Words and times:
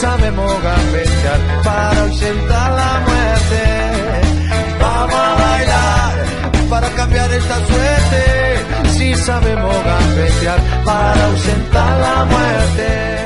Sabemos 0.00 0.62
gambetear 0.62 1.62
para 1.62 2.02
ausentar 2.02 2.70
la 2.72 2.92
muerte. 3.06 3.62
Vamos 4.80 5.14
a 5.14 5.34
bailar 5.34 6.14
para 6.70 6.88
cambiar 6.90 7.30
esta 7.32 7.56
suerte. 7.66 8.90
Si 8.96 9.14
sabemos 9.14 9.76
gambetear 9.84 10.60
para 10.84 11.26
ausentar 11.26 12.00
la 12.00 12.24
muerte. 12.24 13.20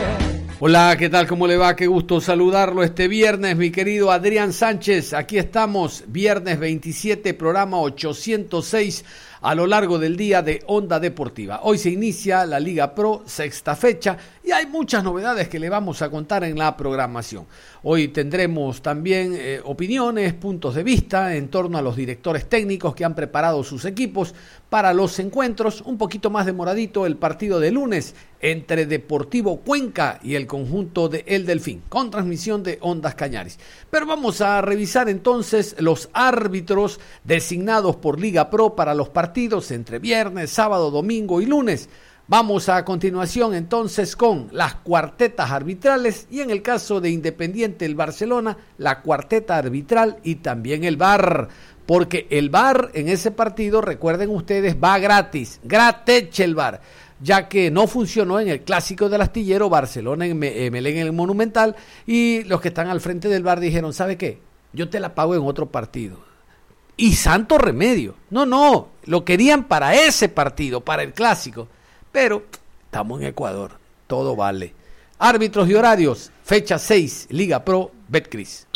Hola, 0.61 0.97
¿qué 0.99 1.11
tal? 1.11 1.27
¿Cómo 1.27 1.47
le 1.47 1.57
va? 1.57 1.77
Qué 1.77 1.87
gusto 1.87 2.21
saludarlo 2.21 2.83
este 2.83 3.07
viernes, 3.07 3.57
mi 3.57 3.71
querido 3.71 4.11
Adrián 4.11 4.53
Sánchez. 4.53 5.13
Aquí 5.13 5.37
estamos, 5.37 6.05
viernes 6.07 6.59
27, 6.59 7.35
programa 7.35 7.79
806 7.81 9.05
a 9.45 9.55
lo 9.55 9.67
largo 9.67 9.99
del 9.99 10.17
día 10.17 10.41
de 10.41 10.63
Onda 10.69 10.99
Deportiva. 10.99 11.61
Hoy 11.65 11.77
se 11.77 11.91
inicia 11.91 12.47
la 12.47 12.59
Liga 12.59 12.95
Pro, 12.95 13.25
sexta 13.27 13.77
fecha, 13.77 14.17
y 14.43 14.53
hay 14.53 14.65
muchas 14.65 15.05
novedades 15.05 15.51
que 15.51 15.59
le 15.59 15.69
vamos 15.69 16.01
a 16.01 16.09
contar 16.09 16.45
en 16.45 16.57
la 16.57 16.75
programación. 16.75 17.45
Hoy 17.83 18.09
tendremos 18.09 18.81
también 18.81 19.35
eh, 19.37 19.61
opiniones, 19.63 20.33
puntos 20.33 20.75
de 20.75 20.83
vista 20.83 21.37
en 21.37 21.49
torno 21.49 21.77
a 21.77 21.83
los 21.83 21.95
directores 21.95 22.49
técnicos 22.49 22.95
que 22.95 23.05
han 23.05 23.15
preparado 23.15 23.63
sus 23.65 23.85
equipos 23.85 24.35
para 24.71 24.95
los 24.95 25.19
encuentros. 25.19 25.83
Un 25.83 25.99
poquito 25.99 26.31
más 26.31 26.47
demoradito 26.47 27.05
el 27.05 27.19
partido 27.19 27.61
de 27.61 27.71
lunes 27.71 28.15
entre 28.45 28.85
Deportivo 28.85 29.61
Cuenca 29.61 30.21
y 30.23 30.35
el 30.35 30.47
conjunto 30.47 31.09
de 31.09 31.25
El 31.27 31.47
Delfín, 31.47 31.83
con 31.89 32.11
transmisión 32.11 32.63
de 32.63 32.77
Ondas 32.83 33.15
Cañaris. 33.15 33.59
Pero 33.91 34.05
vamos 34.05 34.43
a 34.43 34.61
revisar 34.61 35.09
entonces 35.09 35.75
los 35.79 36.11
árbitros 36.13 37.01
designados 37.25 37.97
por 37.97 38.21
Liga 38.21 38.51
Pro 38.51 38.77
para 38.77 38.95
los 38.95 39.09
partidos 39.09 39.71
entre 39.71 39.99
viernes, 39.99 40.51
sábado, 40.51 40.91
domingo 40.91 41.41
y 41.41 41.47
lunes. 41.47 41.89
Vamos 42.27 42.69
a 42.69 42.85
continuación 42.85 43.55
entonces 43.55 44.15
con 44.15 44.49
las 44.53 44.75
cuartetas 44.75 45.51
arbitrales 45.51 46.27
y 46.31 46.41
en 46.41 46.51
el 46.51 46.61
caso 46.61 47.01
de 47.01 47.09
Independiente 47.09 47.87
el 47.87 47.95
Barcelona, 47.95 48.59
la 48.77 49.01
cuarteta 49.01 49.57
arbitral 49.57 50.19
y 50.23 50.37
también 50.37 50.85
el 50.85 50.99
VAR, 50.99 51.49
porque 51.87 52.27
el 52.31 52.49
VAR 52.51 52.91
en 52.95 53.09
ese 53.09 53.31
partido, 53.31 53.81
recuerden 53.83 54.31
ustedes, 54.31 54.77
va 54.83 54.99
gratis, 54.99 55.61
gratis 55.65 56.41
el 56.41 56.55
VAR, 56.55 56.81
ya 57.25 57.49
que 57.49 57.73
no 57.73 57.89
funcionó 57.89 58.39
en 58.39 58.49
el 58.49 58.61
clásico 58.61 59.09
del 59.09 59.23
astillero 59.23 59.69
Barcelona 59.69 60.27
en 60.27 60.39
Melén 60.39 60.99
en 60.99 61.07
el 61.07 61.13
Monumental 61.13 61.75
y 62.07 62.45
los 62.45 62.61
que 62.61 62.69
están 62.69 62.89
al 62.89 63.01
frente 63.01 63.29
del 63.29 63.43
VAR 63.43 63.59
dijeron, 63.59 63.93
¿sabe 63.93 64.17
qué? 64.17 64.39
Yo 64.73 64.89
te 64.89 65.01
la 65.01 65.17
pago 65.17 65.35
en 65.35 65.43
otro 65.43 65.67
partido. 65.67 66.19
Y 66.97 67.15
santo 67.15 67.59
remedio. 67.59 68.15
No, 68.31 68.47
no, 68.47 68.91
lo 69.07 69.25
querían 69.25 69.65
para 69.65 69.95
ese 69.95 70.29
partido, 70.29 70.83
para 70.83 71.03
el 71.03 71.13
clásico 71.13 71.67
pero 72.15 72.45
estamos 72.85 73.21
en 73.21 73.27
Ecuador, 73.27 73.73
todo 74.07 74.37
vale. 74.37 74.73
Árbitros 75.19 75.69
y 75.69 75.75
horarios, 75.75 76.31
fecha 76.45 76.79
6, 76.79 77.27
Liga 77.31 77.65
Pro, 77.65 77.91
Betcris. 78.07 78.69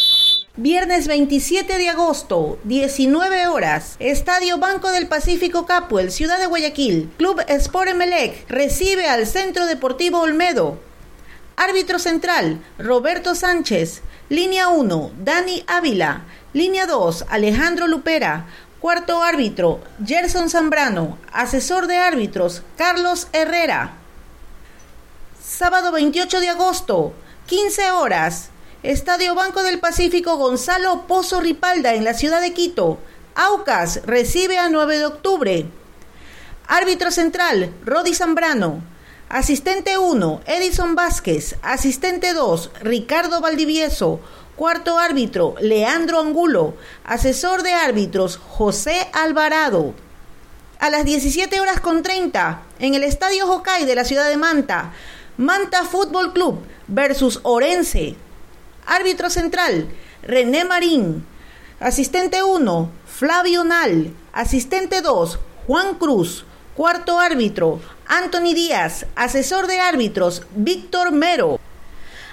Viernes 0.61 1.07
27 1.07 1.79
de 1.79 1.89
agosto, 1.89 2.59
19 2.65 3.47
horas, 3.47 3.95
Estadio 4.01 4.59
Banco 4.59 4.91
del 4.91 5.07
Pacífico 5.07 5.67
Capuel, 5.67 6.11
Ciudad 6.11 6.37
de 6.41 6.47
Guayaquil. 6.47 7.13
Club 7.17 7.41
Sport 7.47 7.91
Emelec 7.91 8.45
recibe 8.51 9.07
al 9.07 9.29
Centro 9.29 9.67
Deportivo 9.67 10.19
Olmedo. 10.19 10.81
Árbitro 11.55 12.01
central, 12.01 12.61
Roberto 12.77 13.37
Sánchez. 13.37 14.03
Línea 14.31 14.67
1, 14.67 15.13
Dani 15.23 15.63
Ávila. 15.69 16.23
Línea 16.53 16.87
2, 16.87 17.27
Alejandro 17.29 17.87
Lupera. 17.87 18.47
Cuarto 18.81 19.23
árbitro, 19.23 19.81
Gerson 20.05 20.51
Zambrano. 20.51 21.19
Asesor 21.33 21.87
de 21.87 21.99
árbitros, 21.99 22.65
Carlos 22.77 23.29
Herrera. 23.33 23.93
Sábado 25.41 25.93
28 25.93 26.41
de 26.41 26.49
agosto, 26.49 27.13
15 27.47 27.93
horas. 27.93 28.51
Estadio 28.85 29.35
Banco 29.35 29.65
del 29.65 29.81
Pacífico 29.81 30.37
Gonzalo 30.37 31.09
Pozo 31.09 31.41
Ripalda 31.41 31.95
en 31.95 32.05
la 32.05 32.15
ciudad 32.15 32.41
de 32.41 32.53
Quito. 32.53 33.01
Aucas 33.35 34.03
recibe 34.07 34.57
a 34.57 34.69
9 34.69 34.99
de 34.99 35.07
octubre. 35.07 35.67
Árbitro 36.69 37.11
central, 37.11 37.75
Rodi 37.85 38.15
Zambrano. 38.15 38.81
Asistente 39.29 39.99
1, 39.99 40.43
Edison 40.47 40.95
Vázquez. 40.95 41.57
Asistente 41.63 42.35
2, 42.35 42.71
Ricardo 42.83 43.41
Valdivieso. 43.41 44.21
Cuarto 44.55 44.97
árbitro, 44.97 45.57
Leandro 45.61 46.21
Angulo. 46.21 46.77
Asesor 47.03 47.65
de 47.65 47.73
árbitros, 47.73 48.37
José 48.37 49.09
Alvarado. 49.13 49.93
A 50.79 50.89
las 50.89 51.05
17 51.05 51.61
horas 51.61 51.81
con 51.81 52.05
30, 52.05 52.63
en 52.79 52.95
el 52.95 53.03
Estadio 53.03 53.51
Hokai 53.51 53.87
de 53.87 53.97
la 53.97 54.05
ciudad 54.05 54.29
de 54.29 54.37
Manta, 54.37 54.93
Manta 55.37 55.83
Fútbol 55.83 56.33
Club 56.33 56.61
versus 56.87 57.41
Orense. 57.43 58.15
Árbitro 58.89 59.29
central, 59.29 59.87
René 60.23 60.65
Marín. 60.65 61.27
Asistente 61.79 62.43
1, 62.43 62.91
Flavio 63.07 63.63
Nal. 63.63 64.15
Asistente 64.33 65.03
2, 65.03 65.39
Juan 65.67 65.97
Cruz. 65.97 66.47
Cuarto 66.75 67.21
árbitro, 67.21 67.83
Anthony 68.07 68.55
Díaz. 68.55 69.05
Asesor 69.15 69.67
de 69.67 69.79
árbitros, 69.79 70.43
Víctor 70.57 71.13
Mero. 71.13 71.61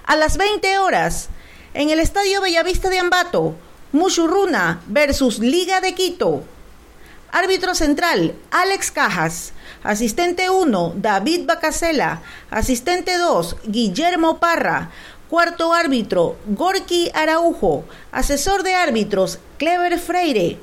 A 0.05 0.15
las 0.15 0.37
20 0.37 0.77
horas, 0.79 1.27
en 1.73 1.89
el 1.89 1.99
Estadio 1.99 2.39
Bellavista 2.39 2.89
de 2.89 2.99
Ambato, 2.99 3.53
Mushurruna 3.91 4.81
versus 4.87 5.39
Liga 5.39 5.81
de 5.81 5.93
Quito. 5.93 6.45
Árbitro 7.33 7.75
central, 7.75 8.33
Alex 8.49 8.91
Cajas. 8.91 9.51
Asistente 9.83 10.49
1, 10.49 10.93
David 10.95 11.45
Bacasela. 11.45 12.21
Asistente 12.49 13.17
2, 13.17 13.57
Guillermo 13.65 14.39
Parra. 14.39 14.89
Cuarto 15.35 15.73
árbitro, 15.73 16.37
Gorky 16.47 17.11
Araujo. 17.13 17.83
Asesor 18.13 18.63
de 18.63 18.73
árbitros, 18.73 19.39
Clever 19.57 19.99
Freire. 19.99 20.57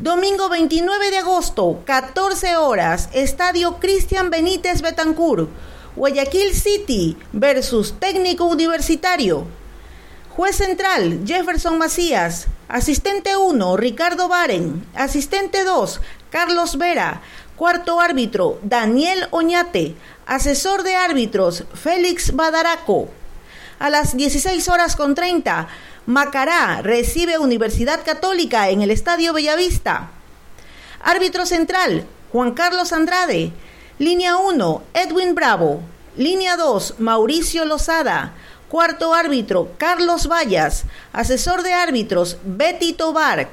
Domingo 0.00 0.48
29 0.48 1.12
de 1.12 1.18
agosto, 1.18 1.80
14 1.84 2.56
horas, 2.56 3.08
Estadio 3.12 3.78
Cristian 3.78 4.30
Benítez 4.30 4.82
Betancur. 4.82 5.48
Guayaquil 5.94 6.56
City 6.56 7.16
versus 7.32 7.94
Técnico 8.00 8.46
Universitario. 8.46 9.46
Juez 10.30 10.56
central, 10.56 11.20
Jefferson 11.24 11.78
Macías. 11.78 12.48
Asistente 12.66 13.36
1, 13.36 13.76
Ricardo 13.76 14.26
Baren. 14.26 14.84
Asistente 14.96 15.62
2, 15.62 16.00
Carlos 16.30 16.78
Vera. 16.78 17.22
Cuarto 17.54 18.00
árbitro, 18.00 18.58
Daniel 18.64 19.28
Oñate. 19.30 19.94
Asesor 20.26 20.82
de 20.82 20.96
árbitros, 20.96 21.62
Félix 21.74 22.34
Badaraco. 22.34 23.10
A 23.78 23.90
las 23.90 24.16
16 24.16 24.68
horas 24.68 24.96
con 24.96 25.14
30, 25.14 25.68
Macará 26.06 26.82
recibe 26.82 27.38
Universidad 27.38 28.04
Católica 28.04 28.70
en 28.70 28.82
el 28.82 28.90
Estadio 28.90 29.32
Bellavista. 29.32 30.10
Árbitro 31.00 31.46
central, 31.46 32.04
Juan 32.32 32.54
Carlos 32.54 32.92
Andrade. 32.92 33.52
Línea 34.00 34.36
1, 34.36 34.82
Edwin 34.94 35.36
Bravo. 35.36 35.80
Línea 36.16 36.56
2, 36.56 36.96
Mauricio 36.98 37.64
Lozada. 37.66 38.32
Cuarto 38.68 39.14
árbitro, 39.14 39.70
Carlos 39.78 40.26
Vallas. 40.26 40.84
Asesor 41.12 41.62
de 41.62 41.72
árbitros, 41.72 42.38
Betty 42.44 42.94
Tobar. 42.94 43.48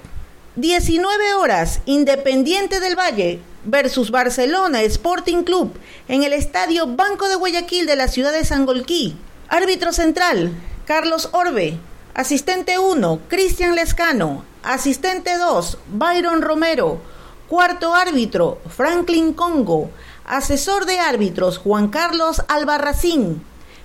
19 0.55 1.33
horas, 1.35 1.81
Independiente 1.85 2.79
del 2.79 2.97
Valle 2.97 3.41
versus 3.63 4.09
Barcelona 4.09 4.81
Sporting 4.81 5.43
Club 5.43 5.77
en 6.07 6.23
el 6.23 6.33
Estadio 6.33 6.87
Banco 6.87 7.27
de 7.27 7.35
Guayaquil 7.35 7.85
de 7.85 7.95
la 7.95 8.07
ciudad 8.07 8.31
de 8.31 8.43
Sangolquí. 8.43 9.15
Árbitro 9.47 9.93
central, 9.93 10.51
Carlos 10.85 11.29
Orbe. 11.31 11.77
Asistente 12.15 12.79
1, 12.79 13.21
Cristian 13.27 13.75
Lescano. 13.75 14.43
Asistente 14.63 15.37
2, 15.37 15.77
Byron 15.87 16.41
Romero. 16.41 16.99
Cuarto 17.47 17.93
árbitro, 17.93 18.59
Franklin 18.75 19.33
Congo. 19.33 19.91
Asesor 20.25 20.85
de 20.85 20.99
árbitros, 20.99 21.59
Juan 21.59 21.89
Carlos 21.89 22.41
Albarracín. 22.47 23.43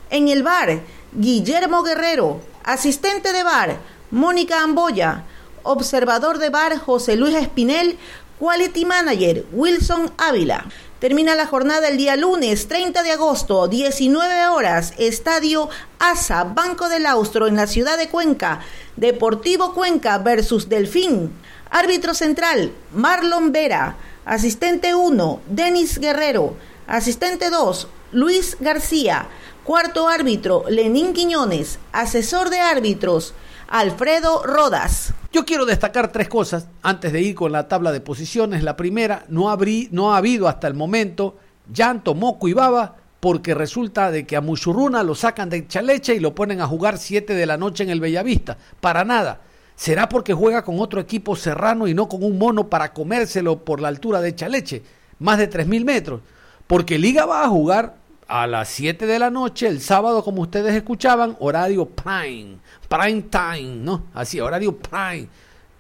En 0.09 0.29
el 0.29 0.43
bar, 0.43 0.81
Guillermo 1.13 1.83
Guerrero, 1.83 2.41
asistente 2.65 3.35
de 3.35 3.43
bar, 3.43 3.77
Mónica 4.11 4.63
Amboya, 4.63 5.25
observador 5.63 6.39
de 6.39 6.49
bar 6.49 6.79
José 6.79 7.17
Luis 7.17 7.35
Espinel, 7.35 7.99
Quality 8.39 8.87
Manager 8.87 9.45
Wilson 9.53 10.11
Ávila. 10.17 10.65
Termina 11.01 11.35
la 11.35 11.47
jornada 11.47 11.89
el 11.89 11.97
día 11.97 12.15
lunes 12.15 12.69
30 12.69 13.03
de 13.03 13.13
agosto, 13.13 13.69
19 13.69 14.49
horas, 14.49 14.93
Estadio 14.99 15.71
ASA, 15.99 16.45
Banco 16.45 16.91
del 16.91 17.07
Austro 17.07 17.47
en 17.47 17.57
la 17.57 17.67
ciudad 17.67 17.97
de 17.97 18.11
Cuenca, 18.11 18.61
Deportivo 18.97 19.73
Cuenca 19.73 20.19
versus 20.19 20.69
Delfín. 20.69 21.33
Árbitro 21.71 22.13
central, 22.13 22.73
Marlon 22.93 23.51
Vera. 23.51 23.97
Asistente 24.27 24.95
1, 24.95 25.41
Denis 25.49 25.99
Guerrero. 25.99 26.55
Asistente 26.87 27.49
2, 27.49 27.89
Luis 28.13 28.59
García. 28.61 29.27
Cuarto 29.65 30.07
árbitro, 30.07 30.65
Lenín 30.69 31.15
Quiñones. 31.15 31.79
Asesor 31.93 32.51
de 32.51 32.61
árbitros, 32.61 33.33
Alfredo 33.71 34.43
Rodas. 34.43 35.15
Yo 35.33 35.45
quiero 35.45 35.65
destacar 35.65 36.11
tres 36.11 36.29
cosas 36.29 36.67
antes 36.83 37.13
de 37.13 37.23
ir 37.23 37.37
con 37.37 37.53
la 37.53 37.69
tabla 37.69 37.93
de 37.93 38.01
posiciones. 38.01 38.65
La 38.65 38.77
primera, 38.77 39.25
no, 39.29 39.57
no 39.93 40.13
ha 40.13 40.17
habido 40.17 40.49
hasta 40.49 40.67
el 40.67 40.75
momento 40.75 41.37
llanto, 41.73 42.17
moco 42.17 42.49
y 42.49 42.53
baba 42.53 42.97
porque 43.21 43.55
resulta 43.55 44.11
de 44.11 44.27
que 44.27 44.35
a 44.35 44.41
Muchurruna 44.41 45.05
lo 45.05 45.15
sacan 45.15 45.51
de 45.51 45.69
Chalecha 45.69 46.13
y 46.13 46.19
lo 46.19 46.35
ponen 46.35 46.61
a 46.61 46.67
jugar 46.67 46.99
7 46.99 47.33
de 47.33 47.47
la 47.47 47.57
noche 47.57 47.85
en 47.85 47.91
el 47.91 48.01
Bellavista. 48.01 48.59
Para 48.81 49.05
nada. 49.05 49.41
¿Será 49.77 50.09
porque 50.09 50.35
juega 50.35 50.65
con 50.65 50.81
otro 50.81 51.01
equipo 51.01 51.37
serrano 51.37 51.87
y 51.87 51.95
no 51.95 52.09
con 52.09 52.25
un 52.25 52.39
mono 52.39 52.69
para 52.69 52.93
comérselo 52.93 53.65
por 53.65 53.81
la 53.81 53.87
altura 53.87 54.21
de 54.21 54.35
Chaleche? 54.35 54.83
Más 55.21 55.39
de 55.39 55.49
3.000 55.49 55.85
metros. 55.85 56.23
Porque 56.67 56.99
Liga 56.99 57.25
va 57.25 57.45
a 57.45 57.49
jugar 57.49 58.00
a 58.31 58.47
las 58.47 58.69
7 58.69 59.07
de 59.07 59.19
la 59.19 59.31
noche 59.31 59.67
el 59.67 59.81
sábado, 59.81 60.23
como 60.23 60.43
ustedes 60.43 60.75
escuchaban, 60.75 61.37
horario 61.41 61.87
prime 61.87 62.59
prime 62.91 63.23
time, 63.23 63.77
¿no? 63.77 64.07
Así, 64.13 64.41
horario 64.41 64.77
prime. 64.77 65.29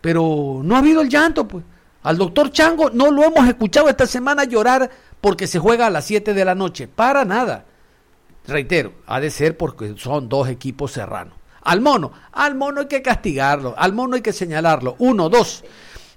Pero 0.00 0.61
no 0.62 0.76
ha 0.76 0.79
habido 0.79 1.02
el 1.02 1.08
llanto, 1.08 1.47
pues. 1.47 1.64
Al 2.02 2.17
doctor 2.17 2.50
Chango 2.50 2.88
no 2.91 3.11
lo 3.11 3.25
hemos 3.25 3.47
escuchado 3.47 3.88
esta 3.91 4.06
semana 4.06 4.44
llorar 4.44 4.91
porque 5.20 5.47
se 5.47 5.58
juega 5.58 5.87
a 5.87 5.91
las 5.91 6.06
7 6.06 6.32
de 6.32 6.44
la 6.44 6.55
noche. 6.55 6.88
Para 6.88 7.26
nada. 7.26 7.67
Reitero, 8.47 8.93
ha 9.06 9.20
de 9.20 9.31
ser 9.31 9.56
porque 9.58 9.94
son 9.99 10.29
dos 10.29 10.49
equipos 10.49 10.93
serranos. 10.93 11.35
Al 11.62 11.82
mono, 11.82 12.12
al 12.32 12.55
mono 12.55 12.81
hay 12.81 12.87
que 12.87 13.02
castigarlo, 13.02 13.75
al 13.76 13.93
mono 13.93 14.17
hay 14.17 14.23
que 14.23 14.32
señalarlo. 14.32 14.97
Uno, 14.99 15.29
dos. 15.29 15.62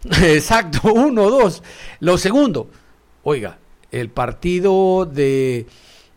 Exacto, 0.21 0.93
uno, 0.93 1.29
dos. 1.29 1.63
Lo 1.99 2.17
segundo, 2.17 2.69
oiga, 3.23 3.57
el 3.91 4.09
partido 4.09 5.05
de 5.05 5.67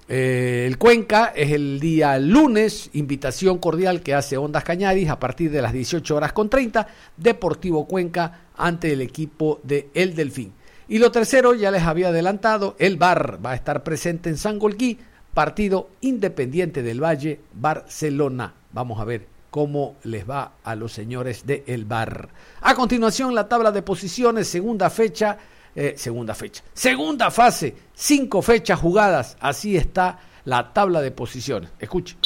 eh, 0.09 0.65
el 0.67 0.79
Cuenca 0.79 1.33
es 1.35 1.51
el 1.51 1.81
día 1.81 2.19
lunes, 2.19 2.91
invitación 2.93 3.59
cordial 3.59 4.03
que 4.03 4.15
hace 4.15 4.37
Ondas 4.37 4.63
Cañaris 4.63 5.09
a 5.09 5.19
partir 5.19 5.51
de 5.51 5.61
las 5.61 5.73
18 5.73 6.15
horas 6.15 6.33
con 6.33 6.49
30, 6.49 6.87
Deportivo 7.17 7.87
Cuenca 7.87 8.47
ante 8.57 8.93
el 8.93 9.01
equipo 9.01 9.61
de 9.65 9.91
El 9.95 10.15
Delfín. 10.15 10.53
Y 10.89 10.99
lo 10.99 11.11
tercero, 11.11 11.55
ya 11.55 11.73
les 11.73 11.83
había 11.83 12.09
adelantado, 12.09 12.77
el 12.79 12.97
VAR 12.97 13.45
va 13.45 13.51
a 13.51 13.57
estar 13.57 13.83
presente 13.83 14.31
en 14.31 14.37
San 14.37 14.61
Golquí, 14.61 14.99
partido 15.35 15.91
Independiente 16.03 16.85
del 16.85 17.03
Valle, 17.03 17.41
Barcelona. 17.53 18.55
Vamos 18.73 19.01
a 19.01 19.05
ver 19.05 19.27
cómo 19.51 19.97
les 20.05 20.29
va 20.29 20.53
a 20.63 20.77
los 20.77 20.93
señores 20.93 21.45
de 21.47 21.65
El 21.67 21.85
VAR. 21.85 22.29
A 22.61 22.77
continuación, 22.77 23.35
la 23.35 23.49
tabla 23.49 23.73
de 23.73 23.83
posiciones, 23.83 24.47
segunda 24.47 24.89
fecha 24.89 25.39
eh, 25.77 25.95
segunda 25.97 26.35
fecha. 26.35 26.65
Segunda 26.73 27.31
fase, 27.31 27.77
cinco 27.95 28.41
fechas 28.43 28.81
jugadas. 28.81 29.37
Así 29.41 29.77
está 29.77 30.19
la 30.45 30.73
tabla 30.73 31.03
de 31.03 31.11
posiciones. 31.11 31.71
Escuche. 31.79 32.17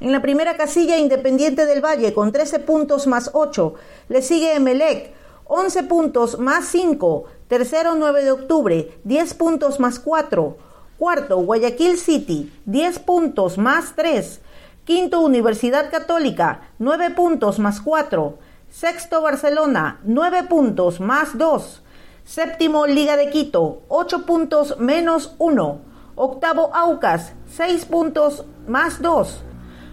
En 0.00 0.12
la 0.12 0.22
primera 0.22 0.56
casilla, 0.56 0.96
Independiente 0.98 1.66
del 1.66 1.84
Valle 1.84 2.14
con 2.14 2.30
13 2.30 2.60
puntos 2.60 3.06
más 3.06 3.30
8. 3.32 3.74
Le 4.08 4.22
sigue 4.22 4.54
Emelec, 4.54 5.12
11 5.46 5.82
puntos 5.84 6.38
más 6.38 6.66
5. 6.68 7.24
Tercero, 7.48 7.94
9 7.96 8.24
de 8.24 8.30
octubre, 8.30 8.98
10 9.04 9.34
puntos 9.34 9.80
más 9.80 9.98
4. 9.98 10.56
Cuarto, 10.98 11.38
Guayaquil 11.38 11.98
City, 11.98 12.52
10 12.66 12.98
puntos 13.00 13.58
más 13.58 13.94
3. 13.96 14.40
Quinto, 14.84 15.20
Universidad 15.20 15.90
Católica, 15.90 16.68
9 16.78 17.10
puntos 17.10 17.58
más 17.58 17.80
4. 17.80 18.38
Sexto, 18.70 19.22
Barcelona, 19.22 20.00
9 20.04 20.44
puntos 20.44 21.00
más 21.00 21.38
2. 21.38 21.83
Séptimo, 22.24 22.86
Liga 22.86 23.18
de 23.18 23.28
Quito, 23.28 23.82
8 23.88 24.24
puntos 24.24 24.78
menos 24.78 25.34
1. 25.38 25.80
Octavo, 26.16 26.70
Aucas, 26.72 27.34
6 27.54 27.84
puntos 27.84 28.46
más 28.66 29.02
2. 29.02 29.42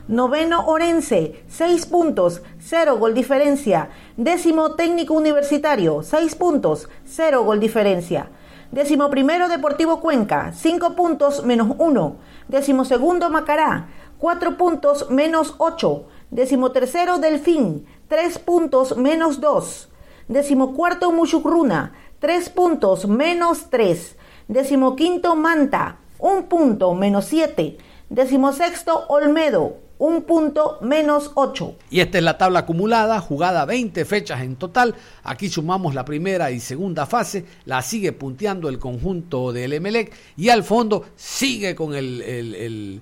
Noveno, 0.08 0.66
Orense, 0.66 1.44
6 1.50 1.86
puntos, 1.88 2.42
0 2.62 2.98
gol 3.00 3.14
diferencia. 3.14 3.90
Décimo, 4.16 4.76
Técnico 4.76 5.14
Universitario, 5.14 6.04
6 6.04 6.36
puntos, 6.36 6.88
0 7.06 7.44
gol 7.44 7.60
diferencia. 7.60 8.30
Décimo 8.72 9.10
primero, 9.10 9.50
Deportivo 9.50 10.00
Cuenca, 10.00 10.54
5 10.54 10.96
puntos 10.96 11.44
menos 11.44 11.76
1. 11.78 12.16
Décimo 12.48 12.86
segundo, 12.86 13.30
Macará, 13.30 13.90
4 14.20 14.56
puntos 14.56 15.10
menos 15.10 15.56
8. 15.58 16.06
Décimo 16.32 16.72
tercero, 16.72 17.20
Delfín, 17.20 17.86
3 18.08 18.40
puntos 18.40 18.96
menos 18.96 19.42
2. 19.42 19.90
Décimo 20.30 20.74
cuarto, 20.74 21.12
Muchucruna, 21.12 21.92
3 22.22 22.50
puntos 22.50 23.08
menos 23.08 23.72
3. 23.72 24.16
Decimoquinto 24.48 25.36
Manta, 25.36 25.98
un 26.20 26.44
punto 26.44 26.94
menos 26.94 27.26
7. 27.26 27.78
Decimosexto 28.10 29.08
Olmedo, 29.08 29.78
un 29.98 30.22
punto 30.22 30.78
menos 30.82 31.32
8. 31.34 31.78
Y 31.90 32.00
esta 32.00 32.20
es 32.20 32.24
la 32.24 32.38
tabla 32.38 32.60
acumulada, 32.60 33.20
jugada 33.22 33.66
20 33.66 34.06
fechas 34.06 34.42
en 34.42 34.56
total. 34.56 34.94
Aquí 35.24 35.50
sumamos 35.50 35.96
la 35.96 36.06
primera 36.06 36.52
y 36.52 36.60
segunda 36.60 37.08
fase. 37.08 37.44
La 37.66 37.82
sigue 37.82 38.12
punteando 38.12 38.70
el 38.70 38.78
conjunto 38.78 39.52
del 39.52 39.74
Emelec 39.74 40.14
y 40.38 40.50
al 40.50 40.64
fondo 40.64 41.06
sigue 41.16 41.74
con 41.74 41.96
el 41.96 42.22
el 42.22 43.02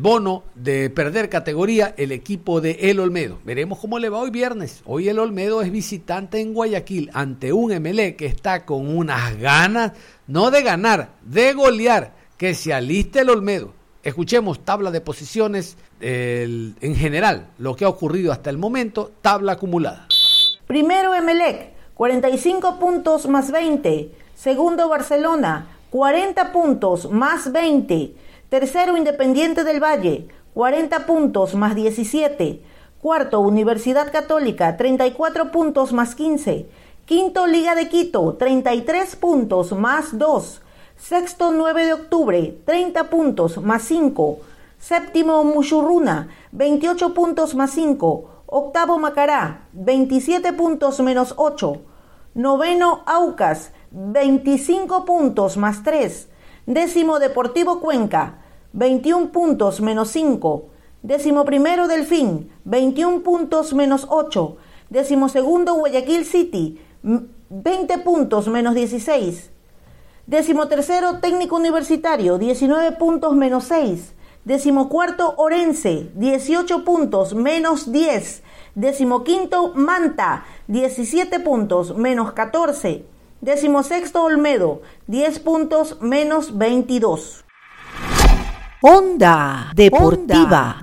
bono 0.00 0.44
de 0.54 0.88
perder 0.88 1.28
categoría 1.28 1.94
el 1.98 2.10
equipo 2.12 2.60
de 2.60 2.78
El 2.90 2.98
Olmedo. 2.98 3.38
Veremos 3.44 3.78
cómo 3.78 3.98
le 3.98 4.08
va 4.08 4.20
hoy 4.20 4.30
viernes. 4.30 4.82
Hoy 4.86 5.08
El 5.08 5.18
Olmedo 5.18 5.60
es 5.60 5.70
visitante 5.70 6.40
en 6.40 6.54
Guayaquil 6.54 7.10
ante 7.12 7.52
un 7.52 7.72
MLE 7.80 8.16
que 8.16 8.26
está 8.26 8.64
con 8.64 8.96
unas 8.96 9.36
ganas, 9.38 9.92
no 10.26 10.50
de 10.50 10.62
ganar, 10.62 11.10
de 11.22 11.52
golear. 11.52 12.14
Que 12.38 12.54
se 12.54 12.74
aliste 12.74 13.20
el 13.20 13.30
Olmedo. 13.30 13.72
Escuchemos 14.02 14.64
tabla 14.64 14.90
de 14.90 15.00
posiciones 15.00 15.76
en 16.00 16.94
general, 16.94 17.48
lo 17.58 17.74
que 17.74 17.84
ha 17.84 17.88
ocurrido 17.88 18.30
hasta 18.30 18.50
el 18.50 18.58
momento, 18.58 19.12
tabla 19.22 19.52
acumulada. 19.52 20.06
Primero 20.66 21.14
Emelec, 21.14 21.72
45 21.94 22.78
puntos 22.78 23.26
más 23.26 23.50
20. 23.50 24.12
Segundo 24.34 24.88
Barcelona, 24.88 25.78
40 25.90 26.52
puntos 26.52 27.10
más 27.10 27.50
20. 27.50 28.12
Tercero, 28.48 28.96
Independiente 28.96 29.64
del 29.64 29.82
Valle, 29.82 30.28
40 30.54 31.04
puntos 31.04 31.56
más 31.56 31.74
17. 31.74 32.62
Cuarto, 33.00 33.40
Universidad 33.40 34.12
Católica, 34.12 34.76
34 34.76 35.50
puntos 35.50 35.92
más 35.92 36.14
15. 36.14 36.68
Quinto, 37.06 37.48
Liga 37.48 37.74
de 37.74 37.88
Quito, 37.88 38.34
33 38.34 39.16
puntos 39.16 39.72
más 39.72 40.16
2. 40.16 40.62
Sexto, 40.96 41.50
9 41.50 41.86
de 41.86 41.92
octubre, 41.94 42.58
30 42.64 43.10
puntos 43.10 43.60
más 43.60 43.82
5. 43.82 44.38
Séptimo, 44.78 45.42
Muchurruna, 45.42 46.28
28 46.52 47.14
puntos 47.14 47.56
más 47.56 47.72
5. 47.72 48.30
Octavo, 48.46 49.00
Macará, 49.00 49.66
27 49.72 50.52
puntos 50.52 51.00
menos 51.00 51.34
8. 51.36 51.80
Noveno, 52.34 53.02
Aucas, 53.06 53.72
25 53.90 55.04
puntos 55.04 55.56
más 55.56 55.82
3. 55.82 56.28
Décimo 56.66 57.20
Deportivo 57.20 57.78
Cuenca, 57.78 58.38
21 58.72 59.30
puntos 59.30 59.80
menos 59.80 60.08
5. 60.10 60.66
Décimo 61.00 61.44
primero 61.44 61.86
Delfín, 61.86 62.50
21 62.64 63.22
puntos 63.22 63.72
menos 63.72 64.04
8. 64.10 64.56
Décimo 64.90 65.28
segundo 65.28 65.74
Guayaquil 65.74 66.24
City, 66.24 66.80
20 67.04 67.98
puntos 67.98 68.48
menos 68.48 68.74
16. 68.74 69.52
Décimo 70.26 70.66
tercero 70.66 71.20
Técnico 71.20 71.54
Universitario, 71.54 72.36
19 72.36 72.96
puntos 72.96 73.36
menos 73.36 73.62
6. 73.66 74.14
Décimo 74.44 74.88
cuarto 74.88 75.34
Orense, 75.36 76.10
18 76.14 76.84
puntos 76.84 77.32
menos 77.36 77.92
10. 77.92 78.42
Décimo 78.74 79.22
quinto 79.22 79.72
Manta, 79.76 80.44
17 80.66 81.38
puntos 81.38 81.96
menos 81.96 82.32
14. 82.32 83.15
Décimo 83.42 83.82
sexto 83.82 84.24
Olmedo, 84.24 84.80
10 85.08 85.40
puntos 85.40 86.00
menos 86.00 86.56
22. 86.56 87.44
Onda 88.80 89.70
Deportiva. 89.74 90.82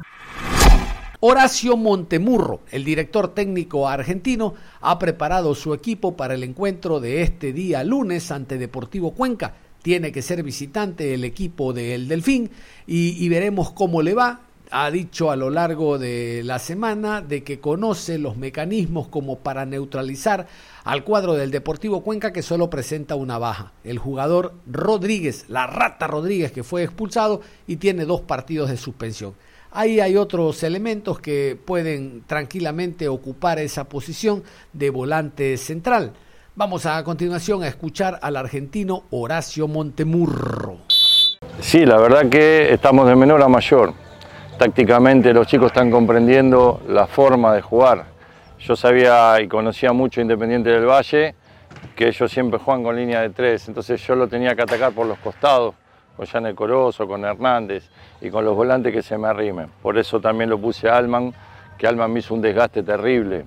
Horacio 1.19 1.75
Montemurro, 1.77 2.59
el 2.69 2.85
director 2.85 3.33
técnico 3.33 3.89
argentino, 3.89 4.53
ha 4.81 4.99
preparado 4.99 5.55
su 5.55 5.73
equipo 5.73 6.15
para 6.15 6.35
el 6.35 6.43
encuentro 6.43 6.99
de 6.99 7.23
este 7.23 7.53
día 7.53 7.83
lunes 7.83 8.29
ante 8.29 8.59
Deportivo 8.59 9.15
Cuenca. 9.15 9.55
Tiene 9.81 10.11
que 10.11 10.21
ser 10.21 10.43
visitante 10.43 11.15
el 11.15 11.23
equipo 11.23 11.73
del 11.73 12.07
Delfín 12.07 12.51
y, 12.85 13.25
y 13.25 13.29
veremos 13.29 13.71
cómo 13.71 14.03
le 14.03 14.13
va 14.13 14.41
ha 14.71 14.89
dicho 14.89 15.31
a 15.31 15.35
lo 15.35 15.49
largo 15.49 15.97
de 15.97 16.41
la 16.43 16.59
semana 16.59 17.21
de 17.21 17.43
que 17.43 17.59
conoce 17.59 18.17
los 18.17 18.37
mecanismos 18.37 19.07
como 19.07 19.39
para 19.39 19.65
neutralizar 19.65 20.47
al 20.83 21.03
cuadro 21.03 21.33
del 21.33 21.51
Deportivo 21.51 22.01
Cuenca 22.01 22.33
que 22.33 22.41
solo 22.41 22.69
presenta 22.69 23.15
una 23.15 23.37
baja. 23.37 23.71
El 23.83 23.99
jugador 23.99 24.53
Rodríguez, 24.65 25.45
la 25.47 25.67
rata 25.67 26.07
Rodríguez 26.07 26.51
que 26.51 26.63
fue 26.63 26.83
expulsado 26.83 27.41
y 27.67 27.77
tiene 27.77 28.05
dos 28.05 28.21
partidos 28.21 28.69
de 28.69 28.77
suspensión. 28.77 29.33
Ahí 29.71 29.99
hay 29.99 30.17
otros 30.17 30.61
elementos 30.63 31.19
que 31.19 31.57
pueden 31.63 32.23
tranquilamente 32.27 33.07
ocupar 33.07 33.59
esa 33.59 33.85
posición 33.85 34.43
de 34.71 34.89
volante 34.91 35.57
central. 35.57 36.13
Vamos 36.55 36.85
a, 36.85 37.03
continuación 37.03 37.63
a 37.63 37.67
escuchar 37.67 38.19
al 38.21 38.37
argentino 38.37 39.05
Horacio 39.09 39.67
Montemurro. 39.67 40.77
Sí, 41.59 41.85
la 41.85 41.97
verdad 41.97 42.29
que 42.29 42.71
estamos 42.71 43.07
de 43.07 43.15
menor 43.15 43.41
a 43.41 43.47
mayor 43.47 43.93
tácticamente 44.57 45.33
los 45.33 45.47
chicos 45.47 45.67
están 45.67 45.89
comprendiendo 45.89 46.81
la 46.87 47.07
forma 47.07 47.53
de 47.53 47.61
jugar. 47.61 48.05
Yo 48.59 48.75
sabía 48.75 49.41
y 49.41 49.47
conocía 49.47 49.93
mucho 49.93 50.21
Independiente 50.21 50.69
del 50.69 50.85
Valle, 50.85 51.35
que 51.95 52.07
ellos 52.07 52.31
siempre 52.31 52.59
juegan 52.59 52.83
con 52.83 52.95
línea 52.95 53.21
de 53.21 53.29
tres, 53.29 53.67
entonces 53.67 54.05
yo 54.05 54.15
lo 54.15 54.27
tenía 54.27 54.55
que 54.55 54.61
atacar 54.61 54.93
por 54.93 55.05
los 55.05 55.17
costados, 55.19 55.75
con 56.15 56.25
Jan 56.25 56.53
Corozo, 56.55 57.07
con 57.07 57.25
Hernández 57.25 57.89
y 58.21 58.29
con 58.29 58.45
los 58.45 58.55
volantes 58.55 58.93
que 58.93 59.01
se 59.01 59.17
me 59.17 59.27
arrimen. 59.27 59.67
Por 59.81 59.97
eso 59.97 60.21
también 60.21 60.49
lo 60.49 60.59
puse 60.59 60.87
a 60.87 60.97
Alman, 60.97 61.33
que 61.77 61.87
Alman 61.87 62.13
me 62.13 62.19
hizo 62.19 62.33
un 62.33 62.41
desgaste 62.41 62.83
terrible. 62.83 63.45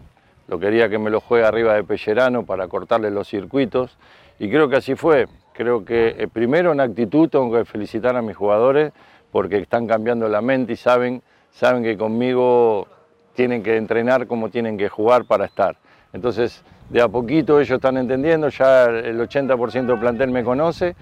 Lo 0.48 0.58
quería 0.58 0.88
que 0.88 0.98
me 0.98 1.10
lo 1.10 1.20
juegue 1.20 1.46
arriba 1.46 1.74
de 1.74 1.84
Pellerano 1.84 2.44
para 2.44 2.68
cortarle 2.68 3.10
los 3.10 3.28
circuitos 3.28 3.96
y 4.38 4.48
creo 4.50 4.68
que 4.68 4.76
así 4.76 4.94
fue. 4.94 5.26
Creo 5.52 5.84
que 5.84 6.14
eh, 6.18 6.28
primero 6.28 6.72
en 6.72 6.80
actitud 6.80 7.28
tengo 7.28 7.50
que 7.50 7.64
felicitar 7.64 8.16
a 8.16 8.22
mis 8.22 8.36
jugadores 8.36 8.92
porque 9.36 9.58
están 9.58 9.86
cambiando 9.86 10.30
la 10.30 10.40
mente 10.40 10.72
y 10.72 10.76
saben, 10.76 11.22
saben 11.50 11.82
que 11.82 11.98
conmigo 11.98 12.88
tienen 13.34 13.62
que 13.62 13.76
entrenar 13.76 14.26
como 14.26 14.48
tienen 14.48 14.78
que 14.78 14.88
jugar 14.88 15.26
para 15.26 15.44
estar. 15.44 15.76
Entonces, 16.14 16.62
de 16.88 17.02
a 17.02 17.08
poquito 17.08 17.60
ellos 17.60 17.76
están 17.76 17.98
entendiendo, 17.98 18.48
ya 18.48 18.84
el 18.86 19.20
80% 19.20 19.84
del 19.88 19.98
plantel 19.98 20.30
me 20.30 20.42
conoce 20.42 20.96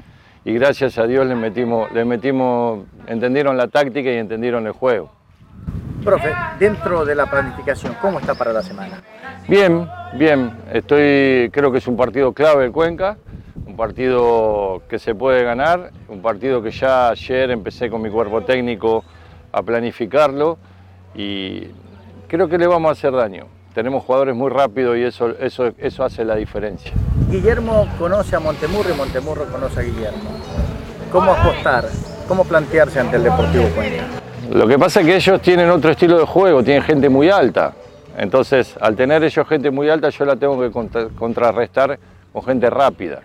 y 0.45 0.53
gracias 0.55 0.99
a 0.99 1.07
Dios 1.07 1.25
les 1.27 1.37
metimos, 1.37 1.93
les 1.93 2.05
metimos, 2.05 2.81
entendieron 3.07 3.57
la 3.57 3.69
táctica 3.69 4.11
y 4.11 4.17
entendieron 4.17 4.67
el 4.67 4.73
juego. 4.73 5.13
Profe, 6.05 6.33
dentro 6.59 7.05
de 7.05 7.15
la 7.15 7.27
planificación, 7.27 7.95
¿cómo 8.03 8.19
está 8.19 8.35
para 8.35 8.53
la 8.53 8.63
semana? 8.63 9.01
Bien, 9.47 9.89
bien. 10.15 10.51
Estoy, 10.73 11.51
creo 11.53 11.71
que 11.71 11.79
es 11.79 11.87
un 11.87 11.97
partido 11.97 12.33
clave 12.33 12.65
el 12.65 12.73
Cuenca 12.73 13.17
un 13.75 13.79
partido 13.79 14.83
que 14.89 15.01
se 15.01 15.17
puede 15.17 15.43
ganar, 15.43 15.91
un 16.09 16.23
partido 16.23 16.63
que 16.63 16.71
ya 16.71 17.09
ayer 17.09 17.51
empecé 17.51 17.91
con 17.91 18.03
mi 18.03 18.09
cuerpo 18.09 18.43
técnico 18.43 19.03
a 19.51 19.65
planificarlo 19.65 20.59
y 21.13 21.65
creo 22.29 22.49
que 22.49 22.57
le 22.57 22.69
vamos 22.69 22.91
a 22.91 22.93
hacer 22.93 23.11
daño. 23.11 23.47
Tenemos 23.75 24.05
jugadores 24.05 24.37
muy 24.37 24.49
rápidos 24.49 24.97
y 24.97 25.03
eso, 25.03 25.31
eso, 25.41 25.73
eso 25.77 26.05
hace 26.05 26.25
la 26.25 26.37
diferencia. 26.37 26.93
Guillermo 27.29 27.89
conoce 27.99 28.37
a 28.37 28.39
Montemurro 28.39 28.91
y 28.91 28.97
Montemurro 28.97 29.45
conoce 29.47 29.81
a 29.81 29.83
Guillermo. 29.83 30.31
¿Cómo 31.11 31.33
apostar? 31.33 31.89
¿Cómo 32.29 32.45
plantearse 32.45 33.01
ante 33.01 33.17
el 33.17 33.25
Deportivo 33.25 33.65
Cuenca? 33.75 34.05
Lo 34.53 34.69
que 34.69 34.79
pasa 34.79 35.01
es 35.01 35.07
que 35.07 35.17
ellos 35.17 35.43
tienen 35.43 35.69
otro 35.69 35.91
estilo 35.91 36.17
de 36.17 36.27
juego, 36.27 36.63
tienen 36.63 36.85
gente 36.85 37.09
muy 37.09 37.29
alta. 37.29 37.73
Entonces, 38.17 38.77
al 38.81 38.95
tener 38.95 39.25
ellos 39.25 39.49
gente 39.49 39.73
muy 39.73 39.91
alta, 39.91 40.11
yo 40.11 40.25
la 40.25 40.37
tengo 40.37 40.61
que 40.61 40.71
contrarrestar 40.71 41.99
con 42.33 42.45
gente 42.45 42.71
rápida. 42.71 43.23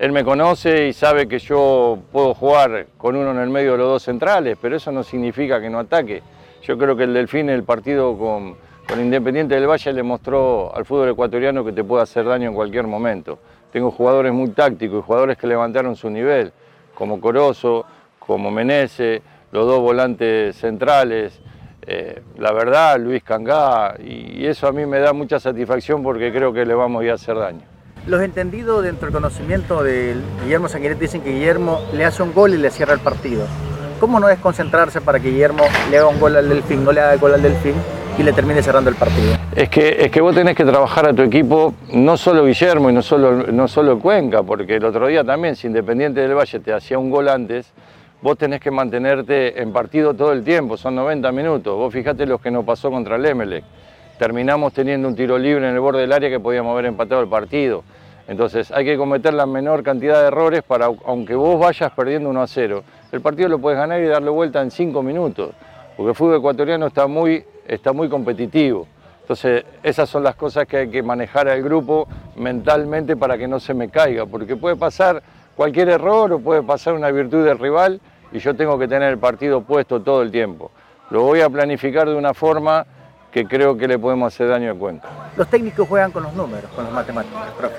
Él 0.00 0.12
me 0.12 0.24
conoce 0.24 0.88
y 0.88 0.94
sabe 0.94 1.28
que 1.28 1.38
yo 1.38 1.98
puedo 2.10 2.32
jugar 2.32 2.86
con 2.96 3.16
uno 3.16 3.32
en 3.32 3.36
el 3.36 3.50
medio 3.50 3.72
de 3.72 3.78
los 3.78 3.86
dos 3.86 4.02
centrales, 4.02 4.56
pero 4.58 4.74
eso 4.74 4.90
no 4.90 5.02
significa 5.02 5.60
que 5.60 5.68
no 5.68 5.78
ataque. 5.78 6.22
Yo 6.62 6.78
creo 6.78 6.96
que 6.96 7.04
el 7.04 7.12
Delfín, 7.12 7.50
el 7.50 7.64
partido 7.64 8.16
con, 8.16 8.56
Independiente 8.98 9.56
del 9.56 9.68
Valle, 9.68 9.92
le 9.92 10.02
mostró 10.02 10.74
al 10.74 10.86
fútbol 10.86 11.10
ecuatoriano 11.10 11.62
que 11.62 11.72
te 11.72 11.84
puede 11.84 12.02
hacer 12.02 12.24
daño 12.24 12.48
en 12.48 12.54
cualquier 12.54 12.86
momento. 12.86 13.38
Tengo 13.70 13.90
jugadores 13.90 14.32
muy 14.32 14.48
tácticos 14.52 15.00
y 15.00 15.06
jugadores 15.06 15.36
que 15.36 15.46
levantaron 15.46 15.94
su 15.94 16.08
nivel, 16.08 16.50
como 16.94 17.20
Corozo, 17.20 17.84
como 18.18 18.50
Menese, 18.50 19.20
los 19.52 19.66
dos 19.66 19.80
volantes 19.80 20.56
centrales. 20.56 21.38
Eh, 21.86 22.22
la 22.38 22.52
verdad, 22.52 22.98
Luis 22.98 23.22
Cangá, 23.22 23.96
y 24.02 24.46
eso 24.46 24.66
a 24.66 24.72
mí 24.72 24.86
me 24.86 24.98
da 24.98 25.12
mucha 25.12 25.38
satisfacción 25.38 26.02
porque 26.02 26.32
creo 26.32 26.54
que 26.54 26.64
le 26.64 26.72
vamos 26.72 27.02
a 27.02 27.04
ir 27.04 27.10
a 27.10 27.14
hacer 27.14 27.36
daño. 27.36 27.69
Los 28.06 28.22
entendidos 28.22 28.82
dentro 28.82 29.06
del 29.06 29.14
conocimiento 29.14 29.82
de 29.82 30.16
Guillermo 30.42 30.68
Sanguinetti 30.68 31.02
dicen 31.02 31.20
que 31.20 31.32
Guillermo 31.32 31.80
le 31.92 32.06
hace 32.06 32.22
un 32.22 32.32
gol 32.32 32.54
y 32.54 32.56
le 32.56 32.70
cierra 32.70 32.94
el 32.94 33.00
partido. 33.00 33.46
¿Cómo 34.00 34.18
no 34.18 34.30
es 34.30 34.38
concentrarse 34.38 35.02
para 35.02 35.20
que 35.20 35.28
Guillermo 35.28 35.64
le 35.90 35.98
haga 35.98 36.08
un 36.08 36.18
gol 36.18 36.34
al 36.34 36.48
Delfín, 36.48 36.82
no 36.82 36.92
le 36.92 37.00
haga 37.00 37.12
el 37.12 37.20
gol 37.20 37.34
al 37.34 37.42
Delfín 37.42 37.74
y 38.16 38.22
le 38.22 38.32
termine 38.32 38.62
cerrando 38.62 38.88
el 38.88 38.96
partido? 38.96 39.34
Es 39.54 39.68
que, 39.68 39.96
es 40.00 40.10
que 40.10 40.20
vos 40.22 40.34
tenés 40.34 40.56
que 40.56 40.64
trabajar 40.64 41.08
a 41.10 41.12
tu 41.12 41.20
equipo, 41.20 41.74
no 41.92 42.16
solo 42.16 42.46
Guillermo 42.46 42.88
y 42.88 42.94
no 42.94 43.02
solo, 43.02 43.32
no 43.52 43.68
solo 43.68 43.98
Cuenca, 43.98 44.42
porque 44.42 44.76
el 44.76 44.84
otro 44.86 45.06
día 45.06 45.22
también, 45.22 45.54
si 45.54 45.66
Independiente 45.66 46.20
del 46.20 46.34
Valle 46.34 46.58
te 46.58 46.72
hacía 46.72 46.98
un 46.98 47.10
gol 47.10 47.28
antes, 47.28 47.70
vos 48.22 48.38
tenés 48.38 48.60
que 48.60 48.70
mantenerte 48.70 49.60
en 49.60 49.74
partido 49.74 50.14
todo 50.14 50.32
el 50.32 50.42
tiempo, 50.42 50.78
son 50.78 50.94
90 50.94 51.30
minutos. 51.32 51.76
Vos 51.76 51.92
fijate 51.92 52.24
lo 52.24 52.38
que 52.38 52.50
nos 52.50 52.64
pasó 52.64 52.90
contra 52.90 53.16
el 53.16 53.26
Emelec 53.26 53.64
terminamos 54.20 54.74
teniendo 54.74 55.08
un 55.08 55.16
tiro 55.16 55.38
libre 55.38 55.66
en 55.66 55.72
el 55.72 55.80
borde 55.80 56.02
del 56.02 56.12
área 56.12 56.28
que 56.28 56.38
podíamos 56.38 56.72
haber 56.72 56.84
empatado 56.84 57.22
el 57.22 57.28
partido. 57.28 57.84
Entonces 58.28 58.70
hay 58.70 58.84
que 58.84 58.98
cometer 58.98 59.32
la 59.32 59.46
menor 59.46 59.82
cantidad 59.82 60.20
de 60.20 60.26
errores 60.26 60.62
para, 60.62 60.90
aunque 61.06 61.34
vos 61.34 61.58
vayas 61.58 61.90
perdiendo 61.92 62.28
1 62.28 62.42
a 62.42 62.46
0, 62.46 62.84
el 63.12 63.22
partido 63.22 63.48
lo 63.48 63.58
puedes 63.58 63.78
ganar 63.78 63.98
y 64.02 64.06
darle 64.08 64.28
vuelta 64.28 64.60
en 64.60 64.70
5 64.70 65.02
minutos, 65.02 65.52
porque 65.96 66.10
el 66.10 66.14
fútbol 66.14 66.36
ecuatoriano 66.36 66.88
está 66.88 67.06
muy, 67.06 67.42
está 67.66 67.94
muy 67.94 68.10
competitivo. 68.10 68.86
Entonces 69.22 69.64
esas 69.82 70.06
son 70.06 70.22
las 70.22 70.34
cosas 70.34 70.66
que 70.66 70.76
hay 70.76 70.90
que 70.90 71.02
manejar 71.02 71.48
al 71.48 71.62
grupo 71.62 72.06
mentalmente 72.36 73.16
para 73.16 73.38
que 73.38 73.48
no 73.48 73.58
se 73.58 73.72
me 73.72 73.88
caiga, 73.88 74.26
porque 74.26 74.54
puede 74.54 74.76
pasar 74.76 75.22
cualquier 75.56 75.88
error 75.88 76.30
o 76.30 76.40
puede 76.40 76.62
pasar 76.62 76.92
una 76.92 77.10
virtud 77.10 77.42
del 77.42 77.58
rival 77.58 77.98
y 78.32 78.38
yo 78.38 78.54
tengo 78.54 78.78
que 78.78 78.86
tener 78.86 79.08
el 79.08 79.18
partido 79.18 79.62
puesto 79.62 80.02
todo 80.02 80.20
el 80.20 80.30
tiempo. 80.30 80.70
Lo 81.08 81.22
voy 81.22 81.40
a 81.40 81.48
planificar 81.48 82.06
de 82.06 82.16
una 82.16 82.34
forma 82.34 82.86
que 83.30 83.46
creo 83.46 83.76
que 83.76 83.86
le 83.86 83.98
podemos 83.98 84.32
hacer 84.32 84.48
daño 84.48 84.72
a 84.72 84.74
Cuenca. 84.74 85.08
Los 85.36 85.48
técnicos 85.48 85.88
juegan 85.88 86.10
con 86.10 86.22
los 86.22 86.34
números, 86.34 86.70
con 86.74 86.84
las 86.84 86.92
matemáticas, 86.92 87.50
profe. 87.56 87.76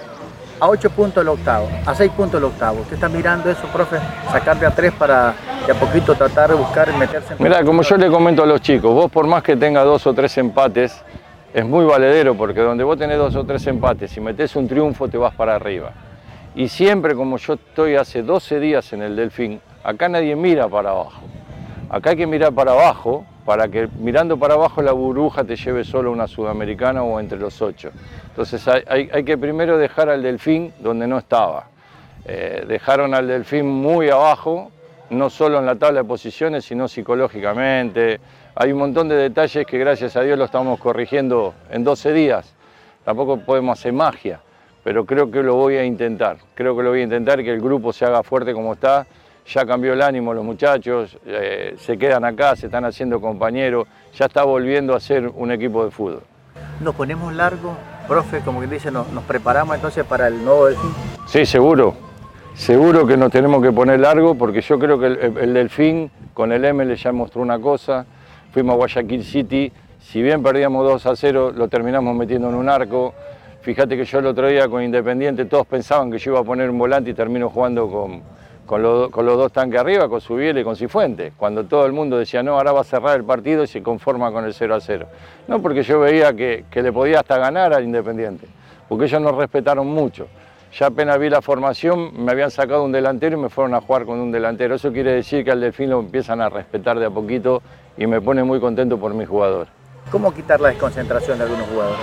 A 0.59 0.67
8 0.67 0.89
puntos 0.91 1.21
el 1.23 1.29
octavo, 1.29 1.67
a 1.85 1.95
6 1.95 2.11
puntos 2.11 2.37
el 2.37 2.43
octavo. 2.45 2.81
¿Usted 2.81 2.93
está 2.93 3.09
mirando 3.09 3.49
eso, 3.49 3.67
profe? 3.73 3.97
Sacarle 4.31 4.67
a 4.67 4.71
3 4.71 4.93
para 4.93 5.33
de 5.65 5.71
a 5.71 5.75
poquito 5.75 6.15
tratar 6.15 6.49
de 6.49 6.55
buscar 6.55 6.89
y 6.89 6.97
meterse 6.97 7.33
en... 7.33 7.43
Mira, 7.43 7.63
como 7.63 7.83
yo 7.83 7.97
le 7.97 8.09
comento 8.09 8.43
a 8.43 8.45
los 8.45 8.61
chicos, 8.61 8.93
vos 8.93 9.11
por 9.11 9.27
más 9.27 9.43
que 9.43 9.55
tenga 9.55 9.83
dos 9.83 10.07
o 10.07 10.13
tres 10.13 10.35
empates, 10.37 11.03
es 11.53 11.65
muy 11.65 11.85
valedero 11.85 12.35
porque 12.35 12.61
donde 12.61 12.83
vos 12.83 12.97
tenés 12.97 13.17
dos 13.17 13.35
o 13.35 13.43
tres 13.43 13.65
empates, 13.67 14.11
si 14.11 14.21
metés 14.21 14.55
un 14.55 14.67
triunfo 14.67 15.07
te 15.07 15.17
vas 15.17 15.35
para 15.35 15.55
arriba. 15.55 15.91
Y 16.55 16.67
siempre 16.67 17.15
como 17.15 17.37
yo 17.37 17.53
estoy 17.53 17.95
hace 17.95 18.23
12 18.23 18.59
días 18.59 18.91
en 18.93 19.03
el 19.03 19.15
Delfín, 19.15 19.61
acá 19.83 20.09
nadie 20.09 20.35
mira 20.35 20.67
para 20.67 20.91
abajo. 20.91 21.21
Acá 21.89 22.11
hay 22.11 22.17
que 22.17 22.27
mirar 22.27 22.53
para 22.53 22.71
abajo 22.71 23.25
para 23.45 23.67
que 23.67 23.87
mirando 23.99 24.37
para 24.37 24.53
abajo 24.53 24.81
la 24.81 24.91
burbuja 24.91 25.43
te 25.43 25.55
lleve 25.55 25.83
solo 25.83 26.11
una 26.11 26.27
sudamericana 26.27 27.03
o 27.03 27.19
entre 27.19 27.39
los 27.39 27.61
ocho. 27.61 27.91
Entonces 28.27 28.67
hay, 28.67 29.23
que 29.23 29.37
primero 29.37 29.77
dejar 29.77 30.09
al 30.09 30.21
delfín 30.21 30.73
donde 30.79 31.07
no 31.07 31.17
estaba. 31.17 31.67
Eh, 32.25 32.65
dejaron 32.67 33.13
al 33.13 33.27
delfín 33.27 33.67
muy 33.67 34.09
abajo, 34.09 34.71
no 35.09 35.29
solo 35.29 35.59
en 35.59 35.65
la 35.65 35.75
tabla 35.75 36.01
de 36.01 36.07
posiciones, 36.07 36.65
sino 36.65 36.87
psicológicamente. 36.87 38.19
Hay 38.55 38.71
un 38.71 38.79
montón 38.79 39.09
de 39.09 39.15
detalles 39.15 39.65
que 39.65 39.77
gracias 39.77 40.15
a 40.15 40.21
Dios 40.21 40.37
lo 40.37 40.45
estamos 40.45 40.79
corrigiendo 40.79 41.53
en 41.71 41.83
12 41.83 42.13
días. 42.13 42.53
Tampoco 43.03 43.37
podemos 43.37 43.79
hacer 43.79 43.93
magia, 43.93 44.39
pero 44.83 45.05
creo 45.05 45.31
que 45.31 45.41
lo 45.41 45.55
voy 45.55 45.77
a 45.77 45.83
intentar. 45.83 46.37
Creo 46.53 46.77
que 46.77 46.83
lo 46.83 46.89
voy 46.91 47.01
a 47.01 47.03
intentar 47.03 47.43
que 47.43 47.51
el 47.51 47.59
grupo 47.59 47.91
se 47.91 48.05
haga 48.05 48.21
fuerte 48.21 48.53
como 48.53 48.73
está 48.73 49.07
ya 49.45 49.65
cambió 49.65 49.93
el 49.93 50.01
ánimo 50.01 50.33
los 50.33 50.43
muchachos, 50.43 51.17
eh, 51.25 51.75
se 51.77 51.97
quedan 51.97 52.23
acá, 52.25 52.55
se 52.55 52.67
están 52.67 52.85
haciendo 52.85 53.19
compañeros, 53.19 53.87
ya 54.13 54.25
está 54.25 54.43
volviendo 54.43 54.95
a 54.95 54.99
ser 54.99 55.27
un 55.27 55.51
equipo 55.51 55.83
de 55.83 55.91
fútbol. 55.91 56.23
¿Nos 56.79 56.95
ponemos 56.95 57.33
largo, 57.33 57.75
profe, 58.07 58.41
como 58.41 58.61
que 58.61 58.67
dice, 58.67 58.91
nos, 58.91 59.07
preparamos 59.27 59.75
entonces 59.75 60.05
para 60.05 60.27
el 60.27 60.43
nuevo 60.43 60.67
Delfín? 60.67 60.91
Sí, 61.27 61.45
seguro, 61.45 61.93
seguro 62.53 63.05
que 63.05 63.17
nos 63.17 63.31
tenemos 63.31 63.61
que 63.61 63.71
poner 63.71 63.99
largo 63.99 64.35
porque 64.35 64.61
yo 64.61 64.79
creo 64.79 64.99
que 64.99 65.05
el, 65.05 65.53
Delfín 65.53 66.11
con 66.33 66.51
el 66.51 66.73
ML 66.73 66.95
ya 66.95 67.11
mostró 67.11 67.41
una 67.41 67.59
cosa, 67.59 68.05
fuimos 68.51 68.73
a 68.73 68.77
Guayaquil 68.77 69.23
City, 69.23 69.71
si 69.99 70.21
bien 70.21 70.41
perdíamos 70.41 70.85
2 70.85 71.05
a 71.05 71.15
0, 71.15 71.51
lo 71.55 71.67
terminamos 71.67 72.15
metiendo 72.15 72.49
en 72.49 72.55
un 72.55 72.67
arco. 72.67 73.13
Fíjate 73.61 73.95
que 73.95 74.03
yo 74.03 74.17
el 74.17 74.25
otro 74.25 74.47
día 74.47 74.67
con 74.67 74.81
Independiente 74.81 75.45
todos 75.45 75.67
pensaban 75.67 76.11
que 76.11 76.17
yo 76.17 76.31
iba 76.31 76.39
a 76.39 76.43
poner 76.43 76.69
un 76.69 76.79
volante 76.79 77.11
y 77.11 77.13
termino 77.13 77.49
jugando 77.49 77.87
con, 77.87 78.23
con, 78.71 78.81
los 79.25 79.37
dos 79.37 79.51
tanques 79.51 79.81
arriba, 79.81 80.07
con 80.07 80.21
Subiel 80.21 80.57
y 80.57 80.63
con 80.63 80.77
Cifuentes, 80.77 81.33
cuando 81.35 81.65
todo 81.65 81.85
el 81.85 81.91
mundo 81.91 82.17
decía, 82.17 82.41
no, 82.41 82.53
ahora 82.53 82.71
va 82.71 82.79
a 82.79 82.83
cerrar 82.85 83.17
el 83.17 83.25
partido 83.25 83.63
y 83.65 83.67
se 83.67 83.83
conforma 83.83 84.31
con 84.31 84.45
el 84.45 84.53
0 84.53 84.75
a 84.75 84.79
0. 84.79 85.07
No, 85.49 85.61
porque 85.61 85.83
yo 85.83 85.99
veía 85.99 86.33
que, 86.33 86.63
le 86.73 86.93
podía 86.93 87.19
hasta 87.19 87.37
ganar 87.37 87.73
al 87.73 87.83
Independiente, 87.83 88.47
porque 88.87 89.05
ellos 89.05 89.19
nos 89.19 89.35
respetaron 89.35 89.87
mucho. 89.87 90.27
Ya 90.79 90.85
apenas 90.85 91.19
vi 91.19 91.29
la 91.29 91.41
formación, 91.41 92.23
me 92.23 92.31
habían 92.31 92.49
sacado 92.49 92.85
un 92.85 92.93
delantero 92.93 93.37
y 93.37 93.41
me 93.41 93.49
fueron 93.49 93.73
a 93.73 93.81
jugar 93.81 94.05
con 94.05 94.21
un 94.21 94.31
delantero. 94.31 94.75
Eso 94.75 94.93
quiere 94.93 95.11
decir 95.11 95.43
que 95.43 95.51
al 95.51 95.59
Delfín 95.59 95.89
lo 95.89 95.99
empiezan 95.99 96.39
a 96.39 96.47
respetar 96.47 96.97
de 96.97 97.07
a 97.07 97.09
poquito 97.09 97.61
y 97.97 98.07
me 98.07 98.21
pone 98.21 98.41
muy 98.45 98.61
contento 98.61 98.97
por 98.97 99.13
mi 99.13 99.25
jugador. 99.25 99.67
¿Cómo 100.09 100.33
quitar 100.33 100.61
la 100.61 100.69
desconcentración 100.69 101.39
de 101.39 101.43
algunos 101.43 101.67
jugadores? 101.67 101.99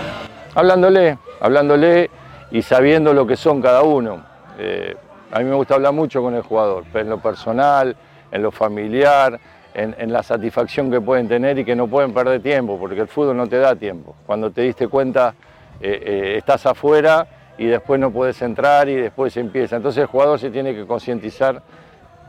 Hablándole, 0.54 1.16
hablándole 1.40 2.10
y 2.50 2.60
sabiendo 2.60 3.14
lo 3.14 3.26
que 3.26 3.36
son 3.36 3.62
cada 3.62 3.84
uno. 3.84 4.22
Eh, 4.58 4.96
a 5.30 5.38
mí 5.40 5.44
me 5.44 5.54
gusta 5.54 5.74
hablar 5.74 5.92
mucho 5.92 6.22
con 6.22 6.34
el 6.34 6.42
jugador, 6.42 6.84
en 6.94 7.08
lo 7.08 7.18
personal, 7.18 7.96
en 8.30 8.42
lo 8.42 8.50
familiar, 8.50 9.38
en, 9.74 10.12
la 10.12 10.22
satisfacción 10.22 10.90
que 10.90 11.00
pueden 11.00 11.28
tener 11.28 11.58
y 11.58 11.64
que 11.64 11.76
no 11.76 11.86
pueden 11.86 12.12
perder 12.12 12.42
tiempo, 12.42 12.78
porque 12.78 13.00
el 13.00 13.08
fútbol 13.08 13.36
no 13.36 13.46
te 13.46 13.58
da 13.58 13.76
tiempo. 13.76 14.16
Cuando 14.26 14.50
te 14.50 14.62
diste 14.62 14.88
cuenta, 14.88 15.34
eh, 15.80 16.02
eh, 16.04 16.34
estás 16.38 16.66
afuera 16.66 17.26
y 17.56 17.66
después 17.66 18.00
no 18.00 18.10
puedes 18.10 18.40
entrar 18.42 18.88
y 18.88 18.96
después 18.96 19.36
empieza. 19.36 19.76
Entonces 19.76 20.02
el 20.02 20.06
jugador 20.06 20.38
se 20.40 20.50
tiene 20.50 20.74
que 20.74 20.84
concientizar 20.84 21.62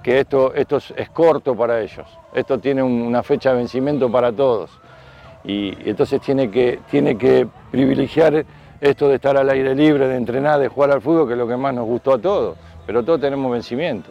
que 0.04 0.20
esto, 0.20 0.54
esto 0.54 0.78
es, 0.78 1.10
corto 1.10 1.56
para 1.56 1.82
ellos, 1.82 2.08
esto 2.34 2.60
tiene 2.60 2.84
una 2.84 3.24
fecha 3.24 3.52
de 3.52 3.58
vencimiento 3.58 4.12
para 4.12 4.32
todos. 4.32 4.72
Y, 5.44 5.76
entonces 5.90 6.22
tiene 6.22 6.52
que, 6.52 6.80
tiene 6.92 7.18
que 7.18 7.48
privilegiar 7.72 8.46
esto 8.80 9.10
de 9.10 9.16
estar 9.16 9.36
al 9.38 9.50
aire 9.50 9.76
libre, 9.76 10.08
de 10.08 10.16
entrenar, 10.16 10.60
de 10.60 10.68
jugar 10.68 10.92
al 10.92 11.02
fútbol, 11.02 11.28
que 11.28 11.34
es 11.34 11.40
lo 11.40 11.48
que 11.48 11.58
más 11.58 11.74
nos 11.74 11.86
gustó 11.86 12.14
a 12.14 12.20
todos, 12.20 12.58
pero 12.90 13.06
todos 13.06 13.22
tenemos 13.22 13.52
vencimiento. 13.52 14.10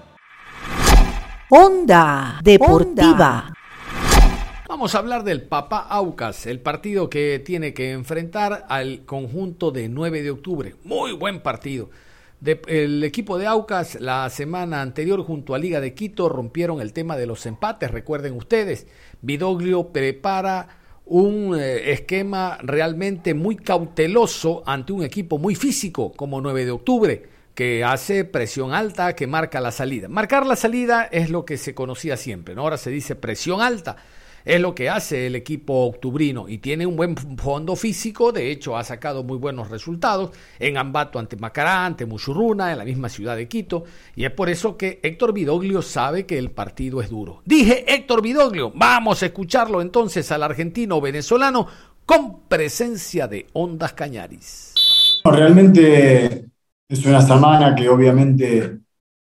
Onda 1.51 2.39
Deportiva. 2.45 3.53
Vamos 4.69 4.95
a 4.95 4.99
hablar 4.99 5.25
del 5.25 5.43
Papá 5.43 5.81
Aucas, 5.81 6.47
el 6.47 6.61
partido 6.61 7.11
que 7.11 7.43
tiene 7.45 7.75
que 7.75 7.91
enfrentar 7.91 8.67
al 8.69 9.05
conjunto 9.05 9.73
de 9.73 9.89
9 9.89 10.23
de 10.23 10.31
octubre. 10.31 10.77
Muy 10.85 11.11
buen 11.11 11.41
partido. 11.41 11.91
el 12.41 13.03
equipo 13.03 13.37
de 13.37 13.49
Aucas 13.49 14.01
la 14.01 14.31
semana 14.31 14.81
anterior 14.81 15.25
junto 15.25 15.57
a 15.57 15.59
Liga 15.59 15.81
de 15.81 15.93
Quito 15.95 16.29
rompieron 16.29 16.81
el 16.81 16.93
tema 16.93 17.17
de 17.17 17.27
los 17.27 17.47
empates, 17.47 17.91
recuerden 17.91 18.37
ustedes. 18.37 18.87
Vidoglio 19.23 19.89
prepara 19.89 20.69
un 21.05 21.59
eh, 21.59 21.91
esquema 21.91 22.59
realmente 22.63 23.35
muy 23.35 23.57
cauteloso 23.57 24.63
ante 24.67 24.93
un 24.93 25.03
equipo 25.03 25.37
muy 25.37 25.57
físico 25.57 26.13
como 26.13 26.41
9 26.41 26.65
de 26.65 26.71
octubre, 26.71 27.38
que 27.59 27.83
hace 27.83 28.25
presión 28.25 28.73
alta, 28.73 29.17
que 29.17 29.27
marca 29.27 29.61
la 29.61 29.73
salida. 29.73 30.07
Marcar 30.07 30.47
la 30.47 30.55
salida 30.55 31.09
es 31.11 31.29
lo 31.29 31.45
que 31.45 31.57
se 31.57 31.75
conocía 31.75 32.17
siempre, 32.17 32.55
¿no? 32.55 32.61
ahora 32.63 32.77
se 32.77 32.89
dice 32.89 33.17
presión 33.17 33.61
alta 33.61 33.97
es 34.45 34.61
lo 34.61 34.77
que 34.77 34.89
hace 34.89 35.27
el 35.27 35.35
equipo 35.35 35.85
octubrino 35.85 36.49
y 36.49 36.59
tiene 36.59 36.87
un 36.87 36.95
buen 36.95 37.17
fondo 37.17 37.75
físico, 37.75 38.31
de 38.31 38.53
hecho 38.53 38.77
ha 38.77 38.85
sacado 38.85 39.25
muy 39.25 39.39
buenos 39.39 39.71
resultados 39.71 40.31
en 40.61 40.77
Ambato 40.77 41.19
ante 41.19 41.37
Macará, 41.37 41.85
ante 41.85 42.07
Muchurruna, 42.07 42.71
en 42.71 42.79
la 42.79 42.85
misma 42.85 43.09
ciudad 43.09 43.35
de 43.35 43.49
Quito, 43.49 43.83
y 44.15 44.25
es 44.25 44.31
por 44.31 44.49
eso 44.49 44.77
que 44.77 45.01
Héctor 45.03 45.33
Vidoglio 45.33 45.83
sabe 45.83 46.27
que 46.27 46.39
el 46.39 46.53
partido 46.53 47.03
es 47.03 47.11
duro. 47.11 47.43
Dije 47.45 47.93
Héctor 47.93 48.23
Vidoglio, 48.23 48.71
vamos 48.73 49.21
a 49.25 49.27
escucharlo 49.27 49.83
entonces 49.83 50.31
al 50.31 50.45
argentino 50.45 51.01
venezolano 51.01 51.67
con 52.07 52.43
presencia 52.43 53.27
de 53.27 53.49
Ondas 53.53 53.95
Cañaris. 53.95 54.75
realmente 55.25 56.53
es 56.89 57.05
una 57.05 57.21
semana 57.21 57.75
que 57.75 57.89
obviamente 57.89 58.79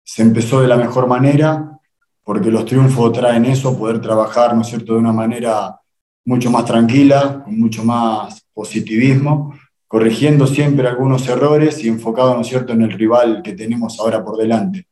se 0.04 0.22
empezó 0.22 0.62
de 0.62 0.68
la 0.68 0.76
mejor 0.76 1.08
manera, 1.08 1.80
porque 2.24 2.52
los 2.52 2.66
triunfos 2.66 3.14
traen 3.14 3.46
eso, 3.46 3.78
poder 3.78 4.02
trabajar, 4.02 4.54
¿no 4.54 4.62
es 4.62 4.68
cierto?, 4.68 4.94
de 4.94 5.00
una 5.00 5.14
manera 5.14 5.80
mucho 6.26 6.52
más 6.52 6.66
tranquila, 6.66 7.42
con 7.44 7.58
mucho 7.58 7.84
más 7.84 8.46
positivismo, 8.54 9.54
corrigiendo 9.88 10.46
siempre 10.46 10.88
algunos 10.88 11.28
errores 11.28 11.84
y 11.84 11.88
enfocado, 11.88 12.36
¿no 12.36 12.42
es 12.42 12.48
cierto?, 12.48 12.74
en 12.74 12.82
el 12.82 12.92
rival 12.92 13.42
que 13.42 13.54
tenemos 13.54 14.00
ahora 14.00 14.24
por 14.24 14.38
delante. 14.38 14.88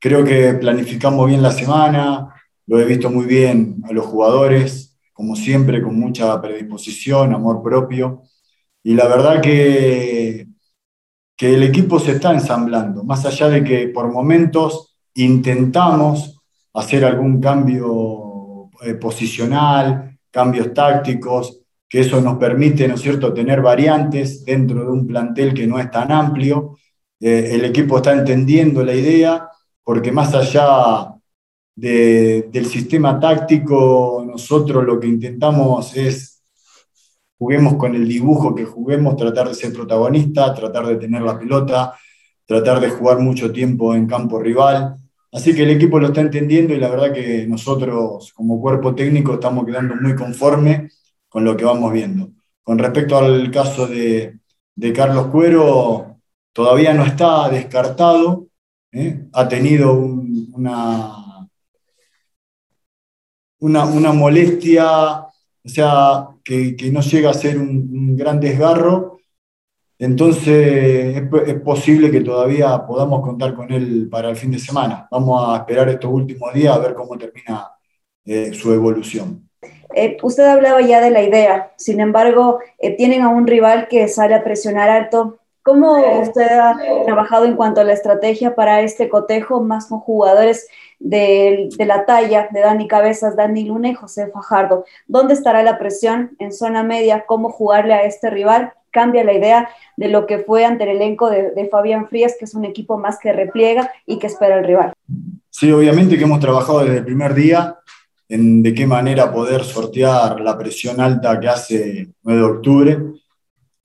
Creo 0.00 0.24
que 0.24 0.54
planificamos 0.54 1.28
bien 1.28 1.42
la 1.42 1.52
semana, 1.52 2.34
lo 2.66 2.80
he 2.80 2.84
visto 2.84 3.10
muy 3.10 3.26
bien 3.26 3.82
a 3.88 3.92
los 3.92 4.06
jugadores, 4.06 4.98
como 5.12 5.36
siempre, 5.36 5.82
con 5.82 5.98
mucha 5.98 6.40
predisposición, 6.40 7.34
amor 7.34 7.62
propio, 7.62 8.22
y 8.82 8.94
la 8.94 9.06
verdad 9.06 9.40
que, 9.40 10.49
que 11.40 11.54
el 11.54 11.62
equipo 11.62 11.98
se 11.98 12.10
está 12.12 12.34
ensamblando, 12.34 13.02
más 13.02 13.24
allá 13.24 13.48
de 13.48 13.64
que 13.64 13.88
por 13.88 14.12
momentos 14.12 14.94
intentamos 15.14 16.38
hacer 16.74 17.02
algún 17.02 17.40
cambio 17.40 18.68
eh, 18.82 18.92
posicional, 18.96 20.18
cambios 20.30 20.74
tácticos, 20.74 21.62
que 21.88 22.00
eso 22.00 22.20
nos 22.20 22.36
permite, 22.36 22.86
¿no 22.86 22.96
es 22.96 23.00
cierto?, 23.00 23.32
tener 23.32 23.62
variantes 23.62 24.44
dentro 24.44 24.84
de 24.84 24.90
un 24.90 25.06
plantel 25.06 25.54
que 25.54 25.66
no 25.66 25.78
es 25.78 25.90
tan 25.90 26.12
amplio. 26.12 26.76
Eh, 27.18 27.52
el 27.52 27.64
equipo 27.64 27.96
está 27.96 28.12
entendiendo 28.12 28.84
la 28.84 28.92
idea, 28.92 29.48
porque 29.82 30.12
más 30.12 30.34
allá 30.34 31.14
del 31.74 32.66
sistema 32.66 33.18
táctico, 33.18 34.22
nosotros 34.26 34.84
lo 34.84 35.00
que 35.00 35.06
intentamos 35.06 35.96
es 35.96 36.29
juguemos 37.40 37.76
con 37.76 37.94
el 37.94 38.06
dibujo 38.06 38.54
que 38.54 38.66
juguemos, 38.66 39.16
tratar 39.16 39.48
de 39.48 39.54
ser 39.54 39.72
protagonista, 39.72 40.52
tratar 40.52 40.86
de 40.86 40.96
tener 40.96 41.22
la 41.22 41.38
pelota, 41.38 41.94
tratar 42.44 42.80
de 42.80 42.90
jugar 42.90 43.18
mucho 43.18 43.50
tiempo 43.50 43.94
en 43.94 44.06
campo 44.06 44.38
rival. 44.38 44.94
Así 45.32 45.54
que 45.54 45.62
el 45.62 45.70
equipo 45.70 45.98
lo 45.98 46.08
está 46.08 46.20
entendiendo 46.20 46.74
y 46.74 46.78
la 46.78 46.90
verdad 46.90 47.14
que 47.14 47.46
nosotros 47.46 48.30
como 48.34 48.60
cuerpo 48.60 48.94
técnico 48.94 49.34
estamos 49.34 49.64
quedando 49.64 49.96
muy 49.96 50.14
conforme 50.14 50.90
con 51.30 51.42
lo 51.46 51.56
que 51.56 51.64
vamos 51.64 51.90
viendo. 51.94 52.30
Con 52.62 52.78
respecto 52.78 53.16
al 53.16 53.50
caso 53.50 53.86
de, 53.86 54.38
Carlos 54.94 55.28
Cuero, 55.28 56.18
todavía 56.52 56.92
no 56.92 57.06
está 57.06 57.48
descartado, 57.48 58.48
¿eh? 58.92 59.28
ha 59.32 59.48
tenido 59.48 59.94
una, 59.94 61.48
una, 63.60 64.12
molestia, 64.12 65.20
o 65.20 65.68
sea, 65.68 66.28
que, 66.76 66.90
no 66.90 67.00
llega 67.00 67.30
a 67.30 67.34
ser 67.34 67.58
un 67.58 68.16
gran 68.16 68.40
desgarro, 68.40 69.18
entonces 70.00 71.22
es, 71.46 71.60
posible 71.60 72.10
que 72.10 72.22
todavía 72.22 72.86
podamos 72.86 73.20
contar 73.20 73.54
con 73.54 73.70
él 73.70 74.08
para 74.10 74.30
el 74.30 74.36
fin 74.36 74.50
de 74.50 74.58
semana. 74.58 75.06
Vamos 75.10 75.46
a 75.46 75.58
esperar 75.58 75.90
estos 75.90 76.10
últimos 76.10 76.52
días 76.54 76.74
a 76.74 76.78
ver 76.78 76.94
cómo 76.94 77.18
termina 77.18 77.68
eh, 78.24 78.52
su 78.54 78.72
evolución. 78.72 79.46
Eh, 79.94 80.16
usted 80.22 80.44
hablaba 80.44 80.80
ya 80.80 81.00
de 81.00 81.10
la 81.10 81.22
idea, 81.22 81.72
sin 81.76 82.00
embargo, 82.00 82.60
eh, 82.78 82.96
tienen 82.96 83.22
a 83.22 83.28
un 83.28 83.46
rival 83.46 83.88
que 83.88 84.08
sale 84.08 84.34
a 84.34 84.42
presionar 84.42 84.88
alto. 84.88 85.38
¿Cómo 85.62 85.98
usted 86.22 86.46
ha 86.46 86.78
trabajado 87.04 87.44
en 87.44 87.54
cuanto 87.54 87.82
a 87.82 87.84
la 87.84 87.92
estrategia 87.92 88.54
para 88.54 88.80
este 88.80 89.10
cotejo, 89.10 89.62
más 89.62 89.86
con 89.86 90.00
jugadores 90.00 90.66
de, 91.00 91.68
de, 91.76 91.84
la 91.86 92.06
talla 92.06 92.48
de 92.52 92.60
Dani 92.60 92.86
Cabezas, 92.86 93.34
Dani 93.34 93.64
Luna 93.64 93.88
y 93.88 93.94
José 93.94 94.28
Fajardo? 94.28 94.84
¿Dónde 95.08 95.34
estará 95.34 95.64
la 95.64 95.78
presión 95.78 96.36
en 96.38 96.52
zona 96.52 96.84
media? 96.84 97.24
¿Cómo 97.26 97.50
jugarle 97.50 97.94
a 97.94 98.04
este 98.04 98.30
rival? 98.30 98.72
cambia 98.90 99.24
la 99.24 99.32
idea 99.32 99.68
de 99.96 100.08
lo 100.08 100.26
que 100.26 100.38
fue 100.38 100.64
ante 100.64 100.84
el 100.84 100.96
elenco 100.96 101.30
de, 101.30 101.68
Fabián 101.70 102.08
Frías, 102.08 102.34
que 102.38 102.44
es 102.44 102.54
un 102.54 102.64
equipo 102.64 102.98
más 102.98 103.18
que 103.18 103.32
repliega 103.32 103.90
y 104.06 104.18
que 104.18 104.26
espera 104.26 104.58
el 104.58 104.64
rival. 104.64 104.92
Sí, 105.48 105.70
obviamente 105.70 106.16
que 106.16 106.24
hemos 106.24 106.40
trabajado 106.40 106.80
desde 106.80 106.98
el 106.98 107.04
primer 107.04 107.34
día 107.34 107.76
en 108.28 108.62
de 108.62 108.74
qué 108.74 108.86
manera 108.86 109.32
poder 109.32 109.64
sortear 109.64 110.40
la 110.40 110.56
presión 110.56 111.00
alta 111.00 111.38
que 111.40 111.48
hace 111.48 112.08
9 112.22 112.40
de 112.40 112.46
octubre. 112.46 112.98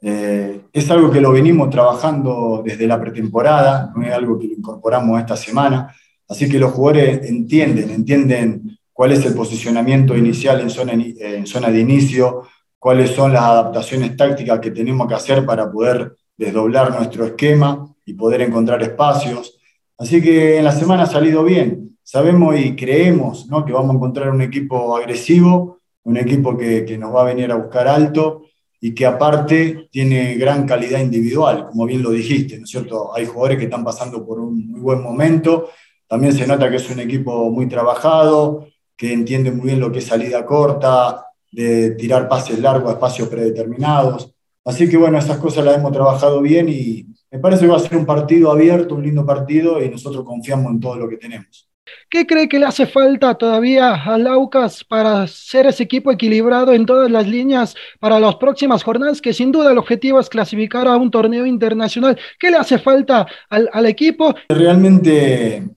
Eh, 0.01 0.61
es 0.71 0.91
algo 0.91 1.09
que 1.09 1.21
lo 1.21 1.31
venimos 1.31 1.69
trabajando 1.69 2.61
desde 2.63 2.85
la 2.85 2.99
pretemporada, 2.99 3.91
no 3.95 4.03
es 4.03 4.13
algo 4.13 4.37
que 4.37 4.47
lo 4.47 4.53
incorporamos 4.53 5.19
esta 5.19 5.35
semana, 5.35 5.95
así 6.27 6.49
que 6.49 6.59
los 6.59 6.71
jugadores 6.71 7.27
entienden, 7.29 7.89
entienden 7.89 8.77
cuál 8.91 9.11
es 9.11 9.25
el 9.25 9.33
posicionamiento 9.33 10.15
inicial 10.15 10.61
en 10.61 10.69
zona, 10.69 10.93
en 10.93 11.45
zona 11.45 11.69
de 11.69 11.79
inicio, 11.79 12.43
cuáles 12.79 13.11
son 13.11 13.33
las 13.33 13.43
adaptaciones 13.43 14.15
tácticas 14.15 14.59
que 14.59 14.71
tenemos 14.71 15.07
que 15.07 15.15
hacer 15.15 15.45
para 15.45 15.71
poder 15.71 16.15
desdoblar 16.37 16.95
nuestro 16.95 17.25
esquema 17.25 17.87
y 18.05 18.13
poder 18.13 18.41
encontrar 18.41 18.81
espacios. 18.83 19.57
Así 19.97 20.21
que 20.21 20.57
en 20.57 20.63
la 20.63 20.71
semana 20.71 21.03
ha 21.03 21.07
salido 21.07 21.43
bien. 21.43 21.97
Sabemos 22.03 22.59
y 22.59 22.75
creemos 22.75 23.47
¿no? 23.47 23.65
que 23.65 23.73
vamos 23.73 23.91
a 23.91 23.95
encontrar 23.95 24.29
un 24.29 24.41
equipo 24.41 24.95
agresivo, 24.95 25.79
un 26.03 26.17
equipo 26.17 26.55
que, 26.55 26.85
que 26.85 26.97
nos 26.97 27.13
va 27.13 27.21
a 27.21 27.25
venir 27.33 27.51
a 27.51 27.55
buscar 27.55 27.87
alto 27.87 28.43
y 28.79 28.93
que 28.93 29.05
aparte 29.05 29.87
tiene 29.89 30.35
gran 30.35 30.67
calidad 30.67 30.99
individual, 30.99 31.65
como 31.67 31.85
bien 31.85 32.03
lo 32.03 32.11
dijiste, 32.11 32.57
¿no 32.57 32.65
es 32.65 32.69
cierto? 32.69 33.15
Hay 33.15 33.25
jugadores 33.25 33.57
que 33.57 33.63
están 33.63 33.83
pasando 33.83 34.23
por 34.23 34.39
un 34.39 34.67
muy 34.69 34.79
buen 34.79 35.01
momento, 35.01 35.69
también 36.15 36.31
se 36.31 36.47
nota 36.47 36.69
que 36.69 36.77
es 36.77 36.89
un 36.89 37.01
equipo 37.01 37.51
muy 37.51 37.67
trabajado, 37.67 38.69
que 38.95 39.11
entiende 39.11 39.51
muy 39.51 39.65
bien 39.65 39.81
lo 39.81 39.91
que 39.91 39.99
es 39.99 40.05
salida 40.05 40.45
corta, 40.45 41.25
de 41.51 41.91
tirar 41.91 42.29
pases 42.29 42.57
largos 42.59 42.89
a 42.89 42.93
espacios 42.93 43.27
predeterminados. 43.27 44.31
Así 44.63 44.89
que 44.89 44.95
bueno, 44.95 45.17
esas 45.17 45.37
cosas 45.39 45.65
las 45.65 45.75
hemos 45.75 45.91
trabajado 45.91 46.41
bien 46.41 46.69
y 46.69 47.05
me 47.29 47.39
parece 47.39 47.65
que 47.65 47.71
va 47.71 47.75
a 47.75 47.81
ser 47.81 47.97
un 47.97 48.05
partido 48.05 48.49
abierto, 48.49 48.95
un 48.95 49.03
lindo 49.03 49.25
partido 49.25 49.83
y 49.83 49.89
nosotros 49.89 50.23
confiamos 50.23 50.71
en 50.71 50.79
todo 50.79 50.95
lo 50.95 51.09
que 51.09 51.17
tenemos. 51.17 51.67
¿Qué 52.09 52.25
cree 52.25 52.47
que 52.47 52.59
le 52.59 52.65
hace 52.65 52.87
falta 52.87 53.35
todavía 53.35 53.93
a 53.93 54.17
Laucas 54.17 54.83
para 54.83 55.27
ser 55.27 55.67
ese 55.67 55.83
equipo 55.83 56.11
equilibrado 56.11 56.73
en 56.73 56.85
todas 56.85 57.11
las 57.11 57.27
líneas 57.27 57.75
para 57.99 58.19
las 58.19 58.35
próximas 58.35 58.83
jornadas? 58.83 59.21
Que 59.21 59.33
sin 59.33 59.51
duda 59.51 59.71
el 59.71 59.77
objetivo 59.77 60.19
es 60.19 60.29
clasificar 60.29 60.87
a 60.87 60.95
un 60.97 61.11
torneo 61.11 61.45
internacional. 61.45 62.17
¿Qué 62.39 62.49
le 62.51 62.57
hace 62.57 62.79
falta 62.79 63.27
al, 63.49 63.85
equipo? 63.85 64.33
Realmente 64.49 65.74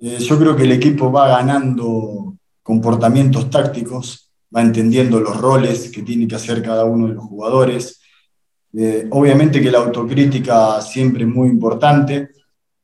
eh, 0.00 0.18
yo 0.18 0.38
creo 0.38 0.56
que 0.56 0.62
el 0.62 0.72
equipo 0.72 1.12
va 1.12 1.28
ganando 1.28 2.36
comportamientos 2.62 3.50
tácticos, 3.50 4.30
va 4.54 4.62
entendiendo 4.62 5.20
los 5.20 5.36
roles 5.36 5.90
que 5.90 6.02
tiene 6.02 6.26
que 6.26 6.36
hacer 6.36 6.62
cada 6.62 6.84
uno 6.86 7.08
de 7.08 7.14
los 7.14 7.24
jugadores. 7.24 8.00
Eh, 8.72 9.06
obviamente 9.10 9.60
que 9.60 9.70
la 9.70 9.78
autocrítica 9.78 10.80
siempre 10.80 11.24
es 11.24 11.28
muy 11.28 11.48
importante. 11.48 12.30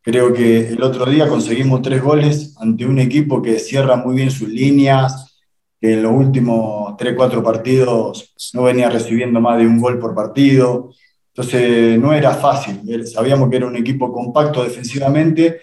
Creo 0.03 0.33
que 0.33 0.69
el 0.69 0.83
otro 0.83 1.07
día 1.07 1.27
conseguimos 1.27 1.81
tres 1.81 2.03
goles 2.03 2.55
ante 2.59 2.85
un 2.85 2.99
equipo 2.99 3.41
que 3.41 3.59
cierra 3.59 3.97
muy 3.97 4.17
bien 4.17 4.31
sus 4.31 4.49
líneas, 4.49 5.39
que 5.81 5.95
en 5.95 6.03
los 6.03 6.13
últimos 6.13 6.97
tres, 6.99 7.15
cuatro 7.17 7.43
partidos 7.43 8.35
no 8.53 8.65
venía 8.65 8.91
recibiendo 8.91 9.41
más 9.41 9.59
de 9.59 9.67
un 9.67 9.81
gol 9.81 9.99
por 9.99 10.15
partido. 10.15 10.91
Entonces 11.29 11.99
no 11.99 12.13
era 12.13 12.35
fácil. 12.35 13.07
Sabíamos 13.07 13.49
que 13.49 13.57
era 13.57 13.67
un 13.67 13.77
equipo 13.77 14.13
compacto 14.13 14.63
defensivamente 14.63 15.61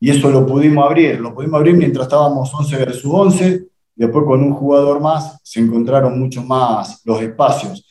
y 0.00 0.10
eso 0.10 0.30
lo 0.30 0.46
pudimos 0.46 0.84
abrir. 0.84 1.20
Lo 1.20 1.34
pudimos 1.34 1.58
abrir 1.58 1.76
mientras 1.76 2.06
estábamos 2.06 2.52
11 2.54 2.76
versus 2.76 3.12
11. 3.12 3.64
Después 3.94 4.24
con 4.24 4.42
un 4.42 4.52
jugador 4.52 5.00
más 5.00 5.38
se 5.42 5.60
encontraron 5.60 6.18
mucho 6.18 6.42
más 6.42 7.02
los 7.04 7.20
espacios. 7.20 7.86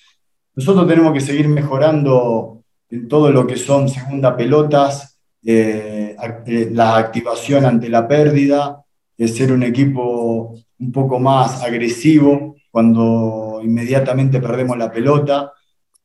Nosotros 0.56 0.88
tenemos 0.88 1.14
que 1.14 1.22
seguir 1.22 1.48
mejorando 1.48 2.62
en 2.90 3.08
todo 3.08 3.32
lo 3.32 3.46
que 3.46 3.58
son 3.58 3.90
segunda 3.90 4.36
pelotas, 4.36 5.20
eh, 5.44 6.16
eh, 6.46 6.70
la 6.72 6.98
activación 6.98 7.66
ante 7.66 7.90
la 7.90 8.08
pérdida, 8.08 8.84
de 9.18 9.28
ser 9.28 9.52
un 9.52 9.64
equipo 9.64 10.56
un 10.80 10.92
poco 10.92 11.20
más 11.20 11.64
agresivo 11.64 12.56
cuando 12.72 13.60
inmediatamente 13.64 14.40
perdemos 14.40 14.78
la 14.78 14.92
pelota. 14.92 15.52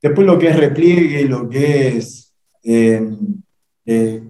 Después 0.01 0.27
lo 0.27 0.39
que 0.39 0.49
es 0.49 0.57
repliegue, 0.57 1.25
lo 1.27 1.49
que 1.49 1.97
es 1.97 2.35
eh, 2.65 3.09
eh, 3.85 4.23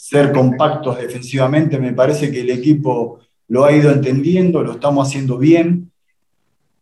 ser 0.00 0.32
compactos 0.32 0.98
defensivamente, 0.98 1.78
me 1.78 1.92
parece 1.92 2.32
que 2.32 2.40
el 2.40 2.50
equipo 2.50 3.20
lo 3.48 3.64
ha 3.64 3.72
ido 3.72 3.90
entendiendo, 3.90 4.62
lo 4.62 4.72
estamos 4.72 5.06
haciendo 5.06 5.36
bien. 5.36 5.92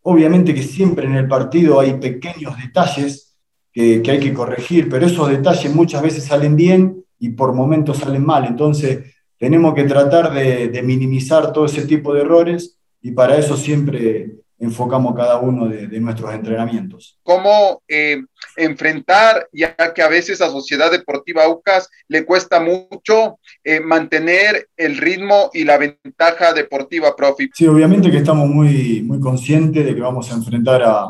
Obviamente 0.03 0.55
que 0.55 0.63
siempre 0.63 1.07
en 1.07 1.17
el 1.17 1.27
partido 1.27 1.81
hay 1.81 1.95
pequeños 1.95 2.57
detalles 2.57 3.37
que, 3.73 4.03
hay 4.07 4.21
que 4.21 4.33
corregir, 4.33 4.89
pero 4.89 5.05
esos 5.05 5.29
detalles 5.29 5.75
muchas 5.75 6.01
veces 6.01 6.25
salen 6.25 6.57
bien 6.57 7.05
y 7.19 7.31
por 7.31 7.53
momentos 7.55 7.99
salen 7.99 8.25
mal. 8.25 8.45
Entonces 8.45 9.15
tenemos 9.37 9.75
que 9.75 9.85
tratar 9.85 10.33
de, 10.33 10.81
minimizar 10.83 11.53
todo 11.53 11.67
ese 11.67 11.87
tipo 11.87 12.15
de 12.15 12.21
errores 12.21 12.79
y 13.03 13.11
para 13.11 13.37
eso 13.37 13.57
siempre 13.57 14.37
enfocamos 14.59 15.15
cada 15.15 15.39
uno 15.39 15.69
de, 15.69 16.01
nuestros 16.01 16.35
entrenamientos. 16.35 17.19
¿Cómo 17.23 17.83
eh, 17.87 18.23
enfrentar, 18.57 19.49
ya 19.53 19.75
que 19.95 20.03
a 20.03 20.09
veces 20.09 20.41
a 20.41 20.51
Sociedad 20.51 20.91
Deportiva 20.91 21.49
UCAS 21.49 21.89
le 22.09 22.25
cuesta 22.25 22.61
mucho 22.61 23.39
eh, 23.63 23.81
mantener 23.81 24.69
el 24.77 24.97
ritmo 24.97 25.51
y 25.53 25.65
la 25.65 25.79
ventaja 25.79 26.53
deportiva, 26.53 27.15
profe? 27.15 27.51
Sí, 27.55 27.67
obviamente 27.67 28.11
que 28.11 28.19
estamos 28.19 28.49
muy, 28.49 29.03
muy 29.03 29.21
conscientes 29.21 29.85
de 29.85 29.95
que 29.95 30.01
vamos 30.01 30.31
a 30.33 30.35
enfrentar 30.35 30.83
a, 30.83 31.03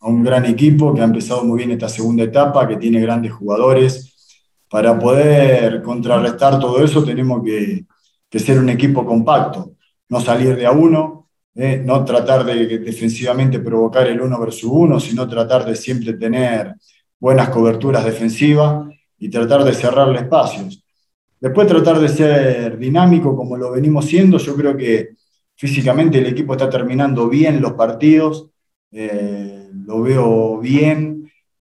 a 0.00 0.06
un 0.06 0.24
gran 0.24 0.44
equipo 0.44 0.94
que 0.94 1.00
ha 1.00 1.04
empezado 1.04 1.44
muy 1.44 1.58
bien 1.58 1.70
esta 1.70 1.88
segunda 1.88 2.24
etapa, 2.24 2.66
que 2.66 2.76
tiene 2.76 3.00
grandes 3.00 3.32
jugadores. 3.32 4.14
Para 4.68 4.98
poder 4.98 5.82
contrarrestar 5.82 6.58
todo 6.58 6.84
eso 6.84 7.02
tenemos 7.02 7.42
que, 7.42 7.86
que 8.28 8.38
ser 8.38 8.58
un 8.58 8.68
equipo 8.68 9.06
compacto, 9.06 9.72
no 10.08 10.20
salir 10.20 10.56
de 10.56 10.66
a 10.66 10.72
uno, 10.72 11.17
¿eh? 11.58 11.82
no 11.84 12.04
tratar 12.04 12.44
de 12.44 12.78
defensivamente 12.78 13.58
provocar 13.58 14.06
el 14.06 14.20
uno 14.20 14.38
versus 14.38 14.70
uno, 14.72 15.00
sino 15.00 15.28
tratar 15.28 15.66
de 15.66 15.74
siempre 15.74 16.12
tener 16.12 16.74
buenas 17.18 17.48
coberturas 17.48 18.04
defensivas 18.04 18.88
y 19.18 19.28
tratar 19.28 19.64
de 19.64 19.74
cerrarle 19.74 20.20
espacios. 20.20 20.84
Después 21.40 21.66
tratar 21.66 21.98
de 21.98 22.08
ser 22.08 22.78
dinámico 22.78 23.36
como 23.36 23.56
lo 23.56 23.72
venimos 23.72 24.06
siendo, 24.06 24.38
yo 24.38 24.54
creo 24.54 24.76
que 24.76 25.10
físicamente 25.56 26.18
el 26.18 26.26
equipo 26.26 26.52
está 26.52 26.70
terminando 26.70 27.28
bien 27.28 27.60
los 27.60 27.72
partidos, 27.72 28.50
eh, 28.92 29.68
lo 29.84 30.02
veo 30.02 30.58
bien 30.58 31.30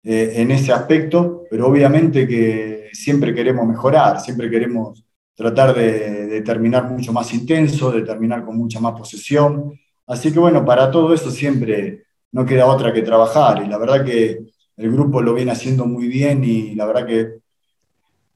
eh, 0.04 0.34
en 0.36 0.52
ese 0.52 0.72
aspecto, 0.72 1.42
pero 1.50 1.66
obviamente 1.66 2.26
que 2.26 2.88
siempre 2.92 3.34
queremos 3.34 3.66
mejorar, 3.66 4.20
siempre 4.20 4.48
queremos 4.48 5.04
tratar 5.34 5.74
de, 5.74 6.42
terminar 6.42 6.90
mucho 6.90 7.12
más 7.12 7.32
intenso, 7.34 7.90
de 7.90 8.02
terminar 8.02 8.44
con 8.44 8.56
mucha 8.56 8.80
más 8.80 8.92
posesión. 8.92 9.72
Así 10.06 10.32
que 10.32 10.38
bueno, 10.38 10.64
para 10.64 10.90
todo 10.90 11.14
eso 11.14 11.30
siempre 11.30 12.04
no 12.32 12.44
queda 12.44 12.66
otra 12.66 12.92
que 12.92 13.02
trabajar 13.02 13.62
y 13.64 13.68
la 13.68 13.78
verdad 13.78 14.04
que 14.04 14.40
el 14.76 14.92
grupo 14.92 15.20
lo 15.20 15.34
viene 15.34 15.52
haciendo 15.52 15.86
muy 15.86 16.08
bien 16.08 16.42
y 16.44 16.74
la 16.74 16.86
verdad 16.86 17.06
que 17.06 17.20
eh, 17.20 17.30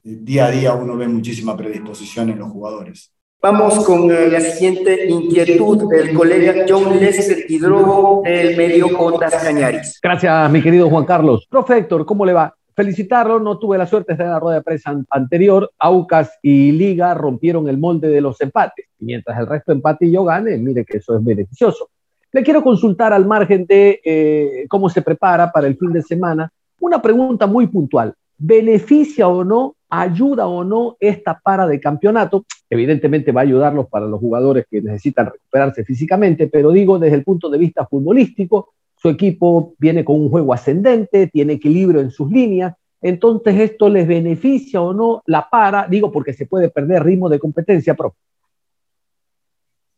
día 0.02 0.46
a 0.46 0.50
día 0.50 0.74
uno 0.74 0.96
ve 0.96 1.09
muchísima 1.09 1.56
predisposición 1.56 2.30
en 2.30 2.38
los 2.38 2.50
jugadores. 2.50 3.12
Vamos 3.42 3.85
con 3.85 4.11
eh, 4.11 4.28
la 4.28 4.40
siguiente 4.40 5.09
inquietud 5.09 5.88
del 5.90 6.14
colega 6.14 6.64
John 6.68 6.98
Lester 6.98 7.44
Hidrogo 7.48 8.22
del 8.24 8.56
medio 8.56 8.87
Ondas 8.87 9.35
Cañaris. 9.35 10.00
Gracias, 10.02 10.50
mi 10.50 10.62
querido 10.62 10.88
Juan 10.88 11.04
Carlos. 11.04 11.46
Profe 11.48 11.78
Héctor, 11.78 12.06
¿cómo 12.06 12.24
le 12.24 12.32
va? 12.32 12.54
Felicitarlo, 12.76 13.40
no 13.40 13.58
tuve 13.58 13.78
la 13.78 13.86
suerte 13.86 14.08
de 14.08 14.12
estar 14.12 14.26
en 14.26 14.32
la 14.34 14.38
rueda 14.38 14.58
de 14.58 14.62
prensa 14.62 14.94
anterior, 15.10 15.72
Aucas 15.78 16.38
y 16.42 16.72
Liga 16.72 17.14
rompieron 17.14 17.68
el 17.68 17.78
molde 17.78 18.08
de 18.08 18.20
los 18.20 18.38
empates, 18.42 18.86
mientras 18.98 19.38
el 19.38 19.46
resto 19.46 19.72
empate 19.72 20.06
y 20.06 20.12
yo 20.12 20.24
gane, 20.24 20.58
mire 20.58 20.84
que 20.84 20.98
eso 20.98 21.16
es 21.16 21.24
beneficioso. 21.24 21.88
Le 22.32 22.42
quiero 22.42 22.62
consultar 22.62 23.14
al 23.14 23.24
margen 23.24 23.64
de 23.64 24.00
eh, 24.04 24.66
cómo 24.68 24.90
se 24.90 25.00
prepara 25.00 25.50
para 25.50 25.66
el 25.66 25.78
fin 25.78 25.90
de 25.90 26.02
semana, 26.02 26.52
una 26.78 27.00
pregunta 27.00 27.46
muy 27.46 27.66
puntual. 27.66 28.12
¿Beneficia 28.36 29.26
o 29.26 29.42
no, 29.42 29.76
ayuda 29.88 30.46
o 30.46 30.62
no 30.62 30.98
esta 31.00 31.40
para 31.42 31.66
de 31.66 31.80
campeonato? 31.80 32.44
Evidentemente 32.68 33.32
va 33.32 33.40
a 33.40 33.44
ayudarlos 33.44 33.86
para 33.88 34.04
los 34.04 34.20
jugadores 34.20 34.66
que 34.70 34.82
necesitan 34.82 35.26
recuperarse 35.32 35.82
físicamente, 35.82 36.46
pero 36.48 36.72
digo 36.72 36.98
desde 36.98 37.16
el 37.16 37.24
punto 37.24 37.48
de 37.48 37.56
vista 37.56 37.86
futbolístico, 37.86 38.74
su 39.07 39.11
equipo 39.11 39.75
viene 39.79 40.05
con 40.05 40.21
un 40.21 40.29
juego 40.29 40.53
ascendente, 40.53 41.29
tiene 41.29 41.53
equilibrio 41.53 42.01
en 42.01 42.11
sus 42.11 42.29
líneas, 42.29 42.75
entonces 43.01 43.55
esto 43.61 43.88
les 43.88 44.05
beneficia 44.05 44.81
o 44.81 44.92
no 44.92 45.23
la 45.27 45.49
para, 45.49 45.87
digo 45.87 46.11
porque 46.11 46.33
se 46.33 46.47
puede 46.47 46.71
perder 46.71 47.05
ritmo 47.05 47.29
de 47.29 47.38
competencia, 47.38 47.95
profe. 47.95 48.16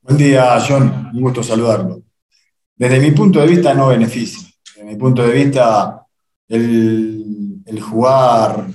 Buen 0.03 0.18
día, 0.18 0.59
John, 0.61 1.11
un 1.14 1.23
gusto 1.23 1.42
saludarlo. 1.42 2.03
Desde 2.77 3.01
mi 3.01 3.12
punto 3.12 3.40
de 3.40 3.47
vista 3.47 3.73
no 3.73 3.88
beneficia. 3.88 4.47
Desde 4.77 4.87
mi 4.87 4.97
punto 4.97 5.23
de 5.23 5.33
vista, 5.33 6.03
el 6.47 7.81
jugar 7.81 8.66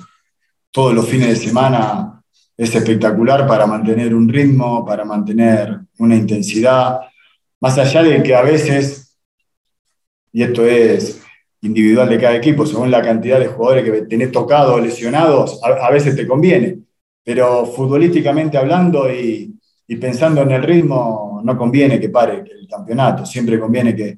todos 0.72 0.96
los 0.96 1.08
fines 1.08 1.28
de 1.28 1.36
semana 1.36 2.24
es 2.58 2.74
espectacular 2.74 3.46
para 3.46 3.68
mantener 3.68 4.16
un 4.16 4.28
ritmo, 4.28 4.84
para 4.84 5.06
mantener 5.06 5.80
una 6.00 6.16
intensidad, 6.16 7.02
más 7.62 7.78
allá 7.78 8.02
de 8.02 8.24
que 8.24 8.36
a 8.36 8.42
veces 8.42 9.03
y 10.34 10.44
esto 10.44 10.66
es 10.66 11.22
individual 11.62 12.10
de 12.10 12.20
cada 12.20 12.36
equipo, 12.36 12.66
según 12.66 12.92
la 12.92 13.02
cantidad 13.02 13.40
de 13.40 13.48
jugadores 13.48 13.86
que 13.86 14.02
tenés 14.08 14.32
tocados 14.32 14.82
lesionados, 14.82 15.62
a, 15.64 15.90
veces 15.92 16.16
te 16.16 16.28
conviene, 16.28 16.80
pero 17.24 17.66
futbolísticamente 17.66 18.58
hablando 18.58 19.10
y, 19.10 19.52
pensando 20.02 20.42
en 20.42 20.52
el 20.52 20.64
ritmo, 20.64 21.40
no 21.44 21.56
conviene 21.56 22.00
que 22.00 22.10
pare 22.10 22.40
el 22.40 22.68
campeonato, 22.68 23.26
siempre 23.28 23.60
conviene 23.60 23.96
que, 23.96 24.18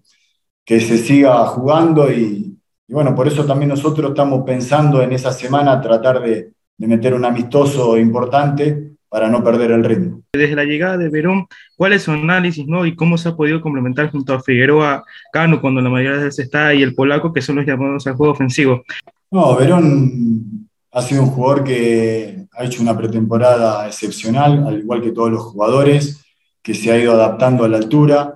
se 0.80 0.98
siga 0.98 1.46
jugando 1.48 2.10
y, 2.12 2.58
bueno, 2.88 3.14
por 3.14 3.28
eso 3.28 3.46
también 3.46 3.70
nosotros 3.70 4.12
estamos 4.12 4.44
pensando 4.46 5.02
en 5.02 5.12
esa 5.12 5.34
semana 5.34 5.82
tratar 5.82 6.22
de 6.24 6.54
meter 6.78 7.14
un 7.14 7.26
amistoso 7.26 7.98
importante 7.98 8.95
para 9.16 9.30
no 9.30 9.42
perder 9.42 9.72
el 9.72 9.86
ritmo. 9.86 10.24
Desde 10.34 10.58
la 10.58 10.66
llegada 10.66 10.98
de 10.98 11.08
Verón, 11.08 11.48
¿cuál 11.78 11.94
es 11.94 12.04
su 12.04 12.12
análisis 12.12 12.68
¿no? 12.68 12.86
y 12.86 12.98
cómo 12.98 13.18
se 13.18 13.30
ha 13.30 13.36
podido 13.38 13.62
complementar 13.62 14.12
junto 14.12 14.34
a 14.34 14.42
Figueroa, 14.42 15.06
Cano, 15.32 15.62
cuando 15.62 15.80
la 15.80 15.90
mayoría 15.90 16.18
de 16.18 16.26
veces 16.26 16.48
está, 16.48 16.74
y 16.74 16.84
el 16.84 16.94
polaco, 16.94 17.32
que 17.32 17.42
son 17.42 17.56
los 17.56 17.66
llamados 17.66 18.06
al 18.08 18.16
juego 18.16 18.34
ofensivo? 18.34 18.84
No, 19.32 19.56
Verón 19.56 20.68
ha 20.92 21.02
sido 21.02 21.24
un 21.24 21.30
jugador 21.30 21.64
que 21.64 22.46
ha 22.58 22.66
hecho 22.66 22.82
una 22.82 22.98
pretemporada 22.98 23.88
excepcional, 23.88 24.68
al 24.68 24.80
igual 24.80 25.02
que 25.02 25.14
todos 25.14 25.32
los 25.32 25.44
jugadores, 25.44 26.22
que 26.62 26.74
se 26.74 26.92
ha 26.92 27.00
ido 27.00 27.14
adaptando 27.14 27.64
a 27.64 27.70
la 27.70 27.78
altura, 27.78 28.34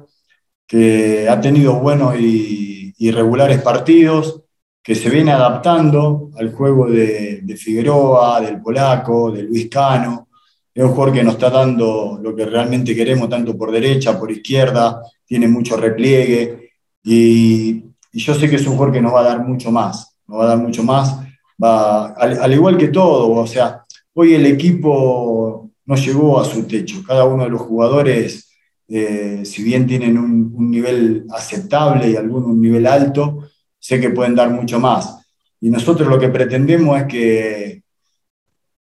que 0.66 1.28
ha 1.28 1.42
tenido 1.42 1.78
buenos 1.82 2.18
y, 2.18 2.94
y 2.98 3.12
regulares 3.12 3.62
partidos, 3.62 4.44
que 4.82 4.96
se 4.96 5.10
viene 5.10 5.34
adaptando 5.34 6.30
al 6.40 6.54
juego 6.54 6.90
de, 6.90 7.42
de 7.44 7.58
Figueroa, 7.58 8.40
del 8.40 8.62
polaco, 8.62 9.30
de 9.30 9.44
Luis 9.44 9.68
Cano 9.70 10.29
es 10.74 10.84
un 10.84 10.92
jugador 10.92 11.14
que 11.14 11.24
nos 11.24 11.34
está 11.34 11.50
dando 11.50 12.20
lo 12.22 12.36
que 12.36 12.46
realmente 12.46 12.96
queremos, 12.96 13.30
tanto 13.30 13.58
por 13.58 13.72
derecha, 13.72 14.20
por 14.20 14.32
izquierda, 14.32 15.02
tiene 15.26 15.48
mucho 15.48 15.76
repliegue. 15.78 16.72
Y, 17.04 17.84
yo 18.12 18.34
sé 18.34 18.50
que 18.50 18.56
es 18.56 18.66
un 18.66 18.74
jugador 18.74 18.94
que 18.94 19.02
nos 19.02 19.14
va 19.14 19.22
a 19.22 19.30
dar 19.30 19.46
mucho 19.46 19.72
más, 19.72 20.18
nos 20.28 20.40
va 20.40 20.46
a 20.46 20.48
dar 20.48 20.58
mucho 20.58 20.84
más, 20.84 21.16
va, 21.64 22.08
al, 22.08 22.54
igual 22.54 22.76
que 22.76 22.88
todo, 22.88 23.30
o 23.32 23.46
sea, 23.46 23.84
hoy 24.14 24.34
el 24.34 24.48
equipo 24.48 25.70
no 25.86 25.96
llegó 25.96 26.40
a 26.40 26.46
su 26.46 26.64
techo, 26.64 27.04
cada 27.06 27.26
uno 27.26 27.44
de 27.44 27.52
los 27.52 27.62
jugadores, 27.62 28.50
eh, 28.88 29.42
si 29.46 29.62
bien 29.64 29.86
tienen 29.86 30.18
un, 30.18 30.72
nivel 30.72 31.26
aceptable 31.32 32.10
y 32.10 32.16
algunos 32.16 32.50
un 32.50 32.62
nivel 32.62 32.88
alto, 32.88 33.50
sé 33.78 34.00
que 34.00 34.10
pueden 34.10 34.36
dar 34.36 34.50
mucho 34.50 34.80
más. 34.80 35.18
Y 35.62 35.70
nosotros 35.70 36.08
lo 36.08 36.20
que 36.20 36.30
pretendemos 36.30 37.00
es 37.00 37.06
que 37.06 37.84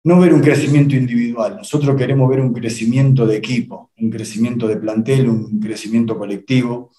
no 0.07 0.21
ver 0.21 0.33
un 0.33 0.39
crecimiento 0.39 0.95
individual, 0.95 1.57
nosotros 1.57 1.93
queremos 1.97 2.29
ver 2.29 2.39
un 2.39 2.53
crecimiento 2.53 3.27
de 3.27 3.35
equipo, 3.35 3.91
un 3.97 4.09
crecimiento 4.09 4.65
de 4.65 4.77
plantel, 4.77 5.27
un 5.27 5.59
crecimiento 5.59 6.17
colectivo, 6.17 6.91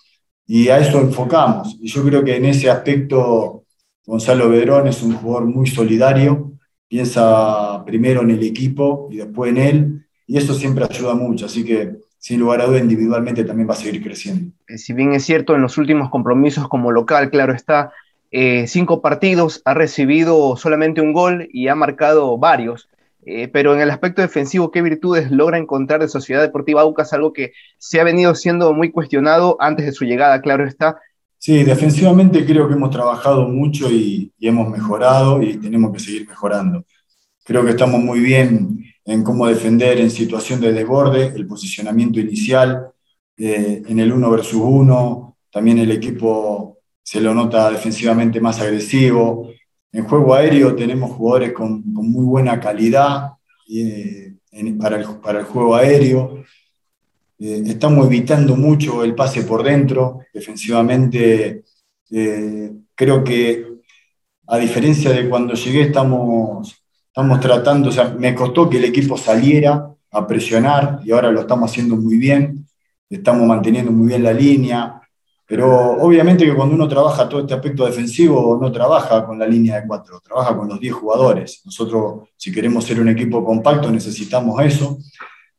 y 0.47 0.69
a 0.69 0.79
eso 0.79 1.01
enfocamos. 1.01 1.79
Y 1.81 1.89
yo 1.89 2.05
creo 2.05 2.23
que 2.23 2.37
en 2.37 2.45
ese 2.45 2.69
aspecto 2.69 3.65
Gonzalo 4.05 4.51
Bedrón 4.51 4.89
es 4.89 5.03
un 5.03 5.15
jugador 5.15 5.47
muy 5.47 5.67
solidario, 5.67 6.53
piensa 6.87 7.83
primero 7.87 8.21
en 8.21 8.33
el 8.33 8.43
equipo 8.43 9.09
y 9.11 9.17
después 9.17 9.53
en 9.53 9.57
él, 9.57 10.07
y 10.27 10.37
eso 10.37 10.53
siempre 10.53 10.85
ayuda 10.85 11.15
mucho, 11.15 11.47
así 11.47 11.65
que 11.65 11.97
sin 12.19 12.41
lugar 12.41 12.61
a 12.61 12.67
duda 12.67 12.79
individualmente 12.79 13.43
también 13.43 13.71
va 13.71 13.73
a 13.73 13.77
seguir 13.77 14.03
creciendo. 14.03 14.53
Eh, 14.69 14.77
si 14.77 14.93
bien 14.93 15.15
es 15.15 15.25
cierto, 15.25 15.55
en 15.55 15.63
los 15.63 15.79
últimos 15.79 16.11
compromisos 16.11 16.69
como 16.69 16.93
local, 16.93 17.31
claro 17.31 17.55
está, 17.55 17.91
eh, 18.31 18.67
cinco 18.67 19.01
partidos, 19.01 19.63
ha 19.65 19.73
recibido 19.73 20.59
solamente 20.59 21.01
un 21.01 21.15
gol 21.15 21.49
y 21.51 21.69
ha 21.69 21.75
marcado 21.75 22.37
varios. 22.37 22.87
Eh, 23.31 23.47
pero 23.49 23.75
en 23.75 23.83
el 23.83 23.91
aspecto 23.91 24.23
defensivo, 24.23 24.71
¿qué 24.71 24.81
virtudes 24.81 25.31
logra 25.31 25.59
encontrar 25.59 26.01
de 26.01 26.09
Sociedad 26.09 26.41
Deportiva 26.41 26.81
Aucas? 26.81 27.13
Algo 27.13 27.35
que 27.35 27.53
se 27.77 28.01
ha 28.01 28.05
venido 28.05 28.35
siendo 28.35 28.73
muy 28.73 28.91
cuestionado 28.91 29.59
antes 29.61 29.85
de 29.85 29.93
su 29.93 30.07
llegada, 30.07 30.41
claro 30.41 30.67
está. 30.67 30.97
Sí, 31.37 31.63
defensivamente 31.63 32.47
creo 32.47 32.67
que 32.67 32.73
hemos 32.73 32.89
trabajado 32.89 33.47
mucho 33.47 33.91
y, 33.91 34.33
hemos 34.41 34.71
mejorado 34.71 35.43
y 35.43 35.59
tenemos 35.59 35.93
que 35.93 35.99
seguir 36.01 36.27
mejorando. 36.27 36.87
Creo 37.45 37.63
que 37.67 37.73
estamos 37.73 38.01
muy 38.01 38.21
bien 38.21 38.83
en 39.05 39.23
cómo 39.23 39.47
defender 39.47 40.01
en 40.01 40.11
situación 40.11 40.63
de 40.63 40.73
desborde, 40.73 41.27
el 41.27 41.47
posicionamiento 41.47 42.19
inicial, 42.21 42.93
eh, 43.37 43.83
en 43.87 43.99
el 43.99 44.11
uno 44.11 44.31
versus 44.31 44.63
uno, 44.63 45.37
también 45.53 45.77
el 45.77 45.91
equipo 45.91 46.79
se 47.03 47.21
lo 47.21 47.35
nota 47.35 47.71
defensivamente 47.71 48.41
más 48.41 48.59
agresivo. 48.63 49.51
En 49.93 50.05
juego 50.05 50.35
aéreo 50.35 50.77
tenemos 50.77 51.13
jugadores 51.13 51.53
con, 51.53 51.83
muy 51.85 52.25
buena 52.25 52.61
calidad 52.61 53.33
eh, 53.69 54.35
para, 54.79 54.97
el, 54.97 55.45
juego 55.45 55.75
aéreo. 55.75 56.45
Eh, 57.39 57.63
estamos 57.67 58.07
evitando 58.07 58.55
mucho 58.57 59.03
el 59.03 59.15
pase 59.15 59.43
por 59.45 59.63
dentro. 59.63 60.21
Defensivamente, 60.33 61.65
eh, 62.11 62.73
creo 62.95 63.25
que 63.25 63.67
a 64.47 64.59
diferencia 64.59 65.11
de 65.11 65.29
cuando 65.29 65.55
llegué, 65.55 65.83
estamos, 65.83 66.85
estamos 67.07 67.41
tratando, 67.41 67.89
o 67.89 67.93
sea, 67.93 68.11
me 68.11 68.35
costó 68.35 68.69
que 68.69 68.79
el 68.79 68.85
equipo 68.85 69.17
saliera 69.17 69.95
a 70.11 70.27
presionar 70.27 71.01
y 71.05 71.13
ahora 71.13 71.31
lo 71.31 71.41
estamos 71.41 71.71
haciendo 71.71 71.97
muy 71.97 72.19
bien. 72.19 72.67
Estamos 73.09 73.47
manteniendo 73.47 73.91
muy 73.91 74.09
bien 74.09 74.23
la 74.23 74.33
línea, 74.35 74.98
pero 75.49 75.93
obviamente 75.93 76.45
que 76.45 76.55
cuando 76.55 76.75
uno 76.75 76.87
trabaja 76.87 77.27
todo 77.27 77.41
este 77.41 77.55
aspecto 77.55 77.87
defensivo, 77.87 78.59
no 78.61 78.71
trabaja 78.71 79.25
con 79.25 79.39
la 79.39 79.47
línea 79.47 79.81
de 79.81 79.87
cuatro, 79.87 80.21
trabaja 80.21 80.55
con 80.55 80.69
los 80.69 80.79
10 80.79 80.93
jugadores. 80.93 81.63
Nosotros, 81.65 82.29
si 82.37 82.53
queremos 82.53 82.85
ser 82.85 83.01
un 83.01 83.09
equipo 83.09 83.43
compacto, 83.43 83.91
necesitamos 83.91 84.63
eso. 84.63 84.99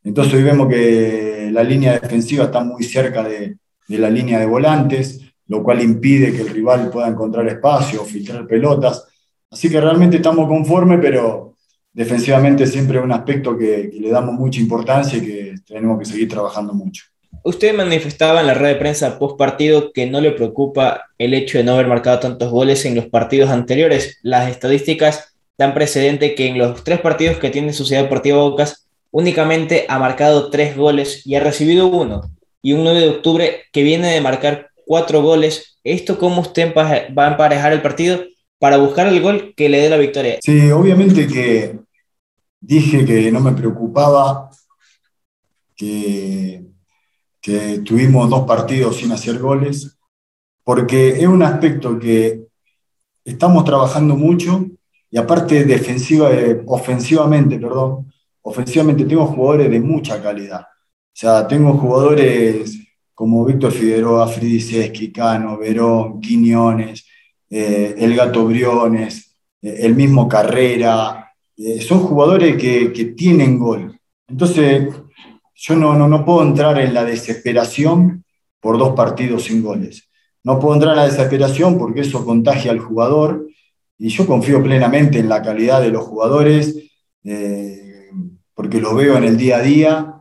Entonces 0.04 0.36
hoy 0.36 0.44
vemos 0.44 0.68
que 0.70 1.50
la 1.52 1.64
línea 1.64 1.98
defensiva 1.98 2.46
está 2.46 2.64
muy 2.64 2.84
cerca 2.84 3.24
de, 3.24 3.58
la 3.88 4.12
línea 4.12 4.38
de 4.38 4.46
volantes, 4.46 5.22
lo 5.48 5.64
cual 5.64 5.82
impide 5.82 6.34
que 6.34 6.42
el 6.42 6.50
rival 6.50 6.92
pueda 6.92 7.08
encontrar 7.08 7.48
espacio, 7.48 8.06
filtrar 8.06 8.46
pelotas. 8.46 9.08
Así 9.50 9.72
que 9.72 9.82
realmente 9.82 10.18
estamos 10.18 10.48
conformes, 10.48 11.00
pero 11.02 11.56
defensivamente 11.92 12.68
siempre 12.68 13.00
es 13.00 13.04
un 13.04 13.12
aspecto 13.12 13.58
que 13.58 13.90
le 13.92 14.12
damos 14.12 14.36
mucha 14.36 14.60
importancia 14.60 15.18
y 15.18 15.22
que 15.22 15.56
tenemos 15.66 15.98
que 15.98 16.06
seguir 16.06 16.30
trabajando 16.30 16.76
mucho. 16.76 17.06
Usted 17.44 17.76
manifestaba 17.76 18.42
en 18.42 18.48
la 18.48 18.54
red 18.54 18.70
de 18.70 18.76
prensa 18.76 19.18
post 19.18 19.38
partido 19.38 19.92
que 19.94 20.06
no 20.08 20.22
le 20.22 20.32
preocupa 20.32 21.06
el 21.18 21.34
hecho 21.34 21.58
de 21.58 21.64
no 21.64 21.74
haber 21.74 21.88
marcado 21.88 22.20
tantos 22.20 22.52
goles 22.52 22.86
en 22.86 22.96
los 22.96 23.08
partidos 23.08 23.50
anteriores. 23.50 24.20
Las 24.22 24.50
estadísticas 24.50 25.36
dan 25.58 25.74
precedente 25.74 26.36
que 26.36 26.48
en 26.48 26.58
los 26.58 26.84
tres 26.84 27.00
partidos 27.00 27.38
que 27.38 27.50
tiene 27.50 27.74
Sociedad 27.74 28.04
Deportiva 28.04 28.38
Bocas 28.38 28.88
únicamente 29.12 29.86
ha 29.88 30.00
marcado 30.00 30.50
tres 30.50 30.76
goles 30.76 31.26
y 31.26 31.36
ha 31.36 31.40
recibido 31.40 31.88
uno. 31.88 32.22
Y 32.62 32.74
un 32.74 32.84
9 32.84 33.00
de 33.00 33.10
octubre 33.10 33.62
que 33.72 33.84
viene 33.84 34.14
de 34.14 34.22
marcar 34.22 34.70
cuatro 34.86 35.22
goles. 35.22 35.80
¿Esto 35.84 36.18
cómo 36.18 36.42
usted 36.42 36.74
va 36.76 36.90
a 36.90 37.28
emparejar 37.28 37.72
el 37.74 37.82
partido 37.82 38.24
para 38.60 38.78
buscar 38.78 39.08
el 39.08 39.22
gol 39.22 39.54
que 39.56 39.70
le 39.70 39.82
dé 39.82 39.90
la 39.90 39.98
victoria? 39.98 40.40
Sí, 40.42 40.70
obviamente 40.72 41.26
que 41.28 41.80
dije 42.60 43.06
que 43.06 43.32
no 43.32 43.40
me 43.40 43.54
preocupaba 43.54 44.50
que 45.76 46.62
que 47.42 47.80
tuvimos 47.80 48.30
dos 48.30 48.46
partidos 48.46 48.98
sin 48.98 49.12
hacer 49.12 49.40
goles, 49.40 49.98
porque 50.64 51.10
es 51.10 51.28
un 51.28 51.42
aspecto 51.42 51.98
que 51.98 52.44
estamos 53.24 53.64
trabajando 53.64 54.16
mucho 54.16 54.66
y 55.12 55.18
aparte 55.18 55.66
defensiva, 55.66 56.32
eh, 56.32 56.62
ofensivamente, 56.68 57.58
perdón, 57.58 58.12
ofensivamente 58.42 59.06
tengo 59.06 59.26
jugadores 59.26 59.72
de 59.72 59.80
mucha 59.80 60.22
calidad. 60.22 60.62
O 60.62 61.16
sea, 61.20 61.48
tengo 61.48 61.74
jugadores 61.74 62.78
como 63.14 63.44
Víctor 63.46 63.72
Figueroa, 63.72 64.28
Fridiseski, 64.28 65.12
Cano, 65.12 65.58
Verón, 65.58 66.22
Quiñones, 66.22 67.06
eh, 67.50 67.96
El 67.98 68.16
Gato 68.16 68.46
Briones, 68.46 69.36
eh, 69.62 69.78
el 69.82 69.96
mismo 69.96 70.28
Carrera. 70.28 71.26
son 71.86 72.00
jugadores 72.00 72.56
que, 72.56 72.94
que 72.94 73.06
tienen 73.06 73.60
gol. 73.60 74.00
Entonces, 74.28 74.88
yo 75.62 75.76
no, 75.76 75.94
no, 75.94 76.08
no 76.08 76.24
puedo 76.24 76.42
entrar 76.42 76.80
en 76.80 76.94
la 76.94 77.04
desesperación 77.04 78.24
por 78.62 78.78
dos 78.78 78.96
partidos 78.96 79.44
sin 79.44 79.62
goles. 79.62 80.10
No 80.42 80.58
puedo 80.58 80.76
entrar 80.76 80.94
en 80.94 81.00
la 81.00 81.06
desesperación 81.06 81.78
porque 81.78 82.02
eso 82.02 82.24
contagia 82.24 82.72
al 82.72 82.80
jugador 82.80 83.46
y 83.98 84.08
yo 84.08 84.26
confío 84.26 84.64
plenamente 84.64 85.20
en 85.20 85.28
la 85.28 85.42
calidad 85.42 85.82
de 85.82 85.90
los 85.90 86.06
jugadores 86.06 86.76
eh, 87.26 88.08
porque 88.54 88.80
lo 88.80 88.96
veo 88.96 89.18
en 89.18 89.26
el 89.26 89.36
día 89.36 89.58
a 89.58 89.62
día 89.62 90.14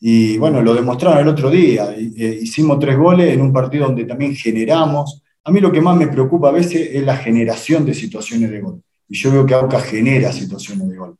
y 0.00 0.38
bueno, 0.38 0.62
lo 0.62 0.74
demostraron 0.74 1.18
el 1.18 1.28
otro 1.28 1.50
día. 1.50 1.92
Eh, 1.96 2.38
hicimos 2.42 2.78
tres 2.78 2.96
goles 2.96 3.34
en 3.34 3.40
un 3.40 3.52
partido 3.52 3.86
donde 3.86 4.04
también 4.04 4.36
generamos. 4.36 5.22
A 5.42 5.50
mí 5.50 5.58
lo 5.58 5.72
que 5.72 5.80
más 5.80 5.96
me 5.96 6.06
preocupa 6.06 6.50
a 6.50 6.52
veces 6.52 6.90
es 6.92 7.02
la 7.02 7.16
generación 7.16 7.84
de 7.84 7.94
situaciones 7.94 8.48
de 8.48 8.60
gol. 8.60 8.80
Y 9.08 9.16
yo 9.16 9.32
veo 9.32 9.44
que 9.44 9.54
AUCA 9.54 9.80
genera 9.80 10.30
situaciones 10.30 10.88
de 10.88 10.96
gol. 10.96 11.18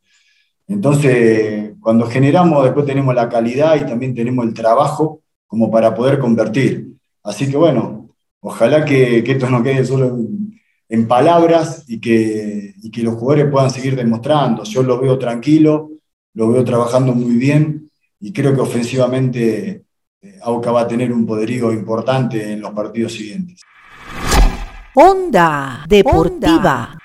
Entonces, 0.67 1.73
cuando 1.79 2.07
generamos, 2.07 2.63
después 2.63 2.85
tenemos 2.85 3.13
la 3.13 3.29
calidad 3.29 3.75
y 3.75 3.85
también 3.85 4.15
tenemos 4.15 4.45
el 4.45 4.53
trabajo 4.53 5.21
como 5.45 5.69
para 5.69 5.93
poder 5.93 6.19
convertir. 6.19 6.95
Así 7.23 7.49
que 7.49 7.57
bueno, 7.57 8.09
ojalá 8.39 8.83
que, 8.83 9.19
esto 9.19 9.49
no 9.49 9.63
quede 9.63 9.85
solo 9.85 10.17
en, 10.89 11.07
palabras 11.07 11.83
y 11.87 11.99
que, 11.99 12.73
que 12.91 13.03
los 13.03 13.15
jugadores 13.15 13.51
puedan 13.51 13.69
seguir 13.69 13.95
demostrando. 13.95 14.63
Yo 14.63 14.83
lo 14.83 14.99
veo 14.99 15.19
tranquilo, 15.19 15.91
lo 16.33 16.51
veo 16.51 16.63
trabajando 16.63 17.13
muy 17.13 17.35
bien 17.35 17.89
y 18.19 18.33
creo 18.33 18.55
que 18.55 18.61
ofensivamente 18.61 19.85
eh, 20.21 20.39
Auca 20.43 20.71
va 20.71 20.81
a 20.81 20.87
tener 20.87 21.11
un 21.11 21.25
poderío 21.25 21.71
importante 21.71 22.53
en 22.53 22.61
los 22.61 22.71
partidos 22.71 23.13
siguientes. 23.13 23.61
Onda 24.95 25.85
Deportiva. 25.87 26.97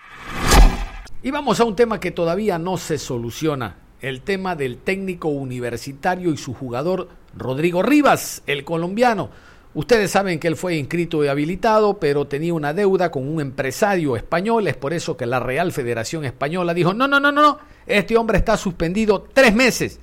Y 1.23 1.31
vamos 1.31 1.61
a 1.61 1.65
un 1.65 1.77
tema 1.77 2.01
que 2.01 2.13
todavía 2.13 2.59
no 2.59 2.79
se 2.79 2.97
soluciona, 2.97 3.77
el 4.01 4.23
tema 4.23 4.57
del 4.57 4.79
técnico 4.79 5.29
universitario 5.29 6.33
y 6.33 6.39
su 6.39 6.55
jugador 6.55 7.09
Rodrigo 7.37 7.83
Rivas, 7.83 8.43
el 8.47 8.65
colombiano. 8.65 9.29
Ustedes 9.75 10.11
saben 10.11 10.41
que 10.41 10.49
él 10.49 10.57
fue 10.57 10.77
inscrito 10.77 11.23
y 11.23 11.29
habilitado, 11.29 11.99
pero 12.01 12.27
tenía 12.27 12.55
una 12.55 12.73
deuda 12.73 13.11
con 13.11 13.29
un 13.29 13.43
empresario 13.43 14.17
español. 14.17 14.67
Es 14.67 14.79
por 14.79 14.95
eso 14.95 15.19
que 15.19 15.27
la 15.27 15.41
Real 15.41 15.73
Federación 15.73 16.25
Española 16.25 16.73
dijo, 16.73 16.95
no, 16.95 17.07
no, 17.07 17.21
no, 17.21 17.31
no, 17.31 17.43
no, 17.43 17.59
este 17.87 18.17
hombre 18.17 18.39
está 18.39 18.57
suspendido 18.57 19.27
tres 19.35 19.55
meses 19.55 20.01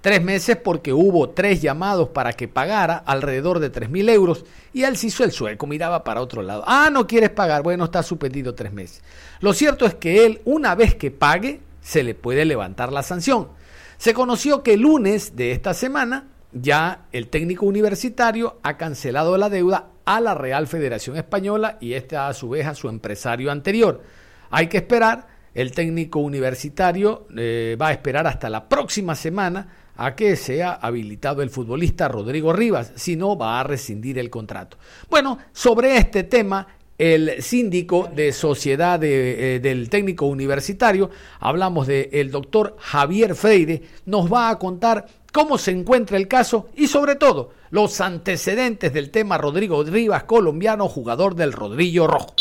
Tres 0.00 0.22
meses 0.22 0.56
porque 0.56 0.92
hubo 0.92 1.30
tres 1.30 1.60
llamados 1.60 2.10
para 2.10 2.32
que 2.32 2.46
pagara 2.46 2.96
alrededor 2.96 3.58
de 3.58 3.70
tres 3.70 3.90
mil 3.90 4.08
euros 4.08 4.44
y 4.72 4.84
hizo 4.84 5.24
el 5.24 5.32
sueco, 5.32 5.66
miraba 5.66 6.04
para 6.04 6.20
otro 6.20 6.42
lado. 6.42 6.62
Ah, 6.66 6.88
no 6.92 7.06
quieres 7.06 7.30
pagar, 7.30 7.62
bueno, 7.62 7.84
está 7.84 8.02
suspendido 8.04 8.54
tres 8.54 8.72
meses. 8.72 9.02
Lo 9.40 9.52
cierto 9.52 9.86
es 9.86 9.94
que 9.94 10.24
él, 10.24 10.40
una 10.44 10.76
vez 10.76 10.94
que 10.94 11.10
pague, 11.10 11.60
se 11.80 12.04
le 12.04 12.14
puede 12.14 12.44
levantar 12.44 12.92
la 12.92 13.02
sanción. 13.02 13.48
Se 13.96 14.14
conoció 14.14 14.62
que 14.62 14.74
el 14.74 14.82
lunes 14.82 15.34
de 15.34 15.50
esta 15.50 15.74
semana 15.74 16.28
ya 16.52 17.06
el 17.12 17.28
técnico 17.28 17.66
universitario 17.66 18.58
ha 18.62 18.76
cancelado 18.76 19.36
la 19.36 19.50
deuda 19.50 19.88
a 20.04 20.20
la 20.20 20.34
Real 20.34 20.66
Federación 20.66 21.16
Española 21.16 21.76
y 21.80 21.94
este 21.94 22.16
a 22.16 22.32
su 22.32 22.50
vez 22.50 22.66
a 22.66 22.74
su 22.74 22.88
empresario 22.88 23.50
anterior. 23.50 24.02
Hay 24.50 24.68
que 24.68 24.78
esperar, 24.78 25.26
el 25.54 25.72
técnico 25.72 26.20
universitario 26.20 27.26
eh, 27.36 27.76
va 27.80 27.88
a 27.88 27.92
esperar 27.92 28.26
hasta 28.26 28.48
la 28.48 28.68
próxima 28.68 29.14
semana 29.14 29.68
a 29.98 30.14
que 30.14 30.36
sea 30.36 30.72
habilitado 30.72 31.42
el 31.42 31.50
futbolista 31.50 32.08
Rodrigo 32.08 32.52
Rivas, 32.52 32.92
si 32.94 33.16
no 33.16 33.36
va 33.36 33.60
a 33.60 33.64
rescindir 33.64 34.18
el 34.18 34.30
contrato. 34.30 34.78
Bueno, 35.10 35.38
sobre 35.52 35.96
este 35.96 36.22
tema, 36.22 36.68
el 36.96 37.42
síndico 37.42 38.08
de 38.14 38.32
sociedad 38.32 39.02
eh, 39.02 39.60
del 39.60 39.90
técnico 39.90 40.26
universitario, 40.26 41.10
hablamos 41.40 41.88
del 41.88 42.08
el 42.12 42.30
doctor 42.30 42.76
Javier 42.78 43.34
Freire, 43.34 43.82
nos 44.06 44.32
va 44.32 44.50
a 44.50 44.58
contar 44.58 45.06
cómo 45.32 45.58
se 45.58 45.72
encuentra 45.72 46.16
el 46.16 46.28
caso 46.28 46.68
y 46.76 46.86
sobre 46.86 47.16
todo 47.16 47.50
los 47.70 48.00
antecedentes 48.00 48.92
del 48.92 49.10
tema 49.10 49.36
Rodrigo 49.36 49.82
Rivas, 49.82 50.24
colombiano, 50.24 50.88
jugador 50.88 51.34
del 51.34 51.52
Rodrillo 51.52 52.06
Rojo. 52.06 52.34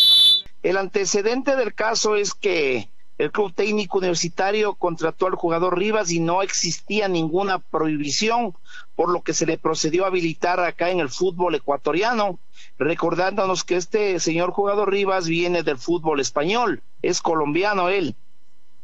El 0.61 0.77
antecedente 0.77 1.55
del 1.55 1.73
caso 1.73 2.15
es 2.15 2.33
que 2.33 2.89
el 3.17 3.31
club 3.31 3.53
técnico 3.53 3.97
universitario 3.97 4.75
contrató 4.75 5.25
al 5.25 5.35
jugador 5.35 5.77
Rivas 5.77 6.11
y 6.11 6.19
no 6.19 6.43
existía 6.43 7.07
ninguna 7.07 7.57
prohibición, 7.59 8.55
por 8.95 9.09
lo 9.09 9.21
que 9.21 9.33
se 9.33 9.47
le 9.47 9.57
procedió 9.57 10.03
a 10.03 10.07
habilitar 10.07 10.59
acá 10.59 10.91
en 10.91 10.99
el 10.99 11.09
fútbol 11.09 11.55
ecuatoriano, 11.55 12.39
recordándonos 12.77 13.63
que 13.63 13.75
este 13.75 14.19
señor 14.19 14.51
jugador 14.51 14.91
Rivas 14.91 15.27
viene 15.27 15.63
del 15.63 15.77
fútbol 15.77 16.19
español, 16.19 16.83
es 17.01 17.21
colombiano 17.21 17.89
él. 17.89 18.15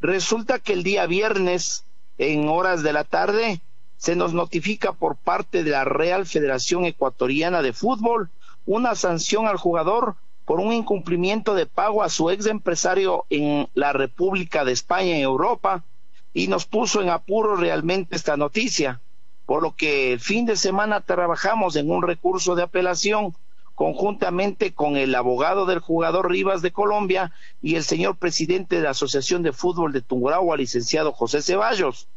Resulta 0.02 0.60
que 0.60 0.74
el 0.74 0.84
día 0.84 1.06
viernes, 1.06 1.86
en 2.18 2.50
horas 2.50 2.82
de 2.82 2.94
la 2.94 3.04
tarde, 3.04 3.62
se 3.98 4.16
nos 4.16 4.34
notifica 4.34 4.94
por 4.94 5.16
parte 5.16 5.64
de 5.64 5.72
la 5.72 5.86
Real 5.86 6.26
Federación 6.26 6.86
Ecuatoriana 6.86 7.62
de 7.62 7.72
Fútbol 7.72 8.30
una 8.66 8.96
sanción 8.96 9.48
al 9.48 9.58
jugador 9.58 10.16
por 10.46 10.60
un 10.60 10.74
incumplimiento 10.74 11.54
de 11.54 11.66
pago 11.66 12.04
a 12.04 12.10
su 12.10 12.30
ex 12.30 12.46
empresario 12.46 13.26
en 13.30 13.70
la 13.74 13.94
República 13.94 14.66
de 14.66 14.74
España 14.74 15.16
en 15.16 15.22
Europa 15.22 15.84
y 16.34 16.48
nos 16.48 16.66
puso 16.66 17.02
en 17.02 17.10
apuro 17.10 17.56
realmente 17.56 18.16
esta 18.16 18.36
noticia, 18.38 19.00
por 19.46 19.62
lo 19.62 19.76
que 19.76 20.14
el 20.14 20.20
fin 20.20 20.46
de 20.46 20.56
semana 20.56 21.02
trabajamos 21.02 21.76
en 21.76 21.90
un 21.90 22.02
recurso 22.02 22.56
de 22.56 22.64
apelación 22.64 23.36
conjuntamente 23.76 24.74
con 24.74 24.98
el 24.98 25.16
abogado 25.16 25.66
del 25.66 25.80
jugador 25.80 26.30
Rivas 26.30 26.62
de 26.62 26.72
Colombia 26.72 27.32
y 27.62 27.76
el 27.76 27.84
señor 27.84 28.18
presidente 28.18 28.76
de 28.76 28.84
la 28.84 28.92
Asociación 28.92 29.42
de 29.44 29.54
Fútbol 29.54 29.94
de 29.94 30.02
Tungurahua, 30.02 30.58
licenciado 30.58 31.12
José 31.12 31.42
Ceballos. 31.42 32.08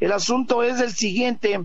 El 0.00 0.12
asunto 0.12 0.62
es 0.62 0.80
el 0.80 0.92
siguiente, 0.92 1.64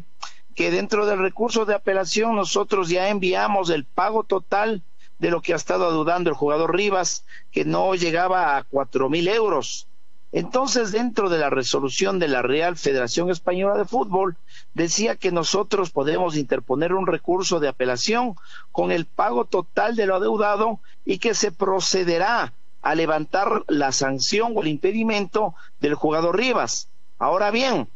que 0.55 0.71
dentro 0.71 1.05
del 1.05 1.19
recurso 1.19 1.65
de 1.65 1.75
apelación 1.75 2.35
nosotros 2.35 2.89
ya 2.89 3.09
enviamos 3.09 3.69
el 3.69 3.85
pago 3.85 4.23
total 4.23 4.81
de 5.23 5.31
lo 5.31 5.41
que 5.41 5.53
ha 5.53 5.55
estado 5.55 5.89
dudando 5.93 6.29
el 6.29 6.35
jugador 6.35 6.75
Rivas, 6.75 7.23
que 7.49 7.63
no 7.63 7.95
llegaba 7.95 8.57
a 8.57 8.63
cuatro 8.63 9.09
mil 9.09 9.29
euros. 9.29 9.87
Entonces, 10.33 10.91
dentro 10.91 11.29
de 11.29 11.37
la 11.37 11.49
resolución 11.49 12.19
de 12.19 12.27
la 12.27 12.41
Real 12.41 12.75
Federación 12.75 13.29
Española 13.29 13.77
de 13.77 13.85
Fútbol, 13.85 14.35
decía 14.73 15.15
que 15.15 15.31
nosotros 15.31 15.91
podemos 15.91 16.35
interponer 16.35 16.91
un 16.91 17.07
recurso 17.07 17.61
de 17.61 17.69
apelación 17.69 18.35
con 18.73 18.91
el 18.91 19.05
pago 19.05 19.45
total 19.45 19.95
de 19.95 20.07
lo 20.07 20.15
adeudado 20.15 20.81
y 21.05 21.19
que 21.19 21.35
se 21.35 21.53
procederá 21.53 22.51
a 22.81 22.93
levantar 22.93 23.63
la 23.69 23.93
sanción 23.93 24.51
o 24.57 24.61
el 24.61 24.67
impedimento 24.67 25.55
del 25.79 25.95
jugador 25.95 26.35
Rivas. 26.35 26.89
Ahora 27.17 27.49
bien, 27.49 27.87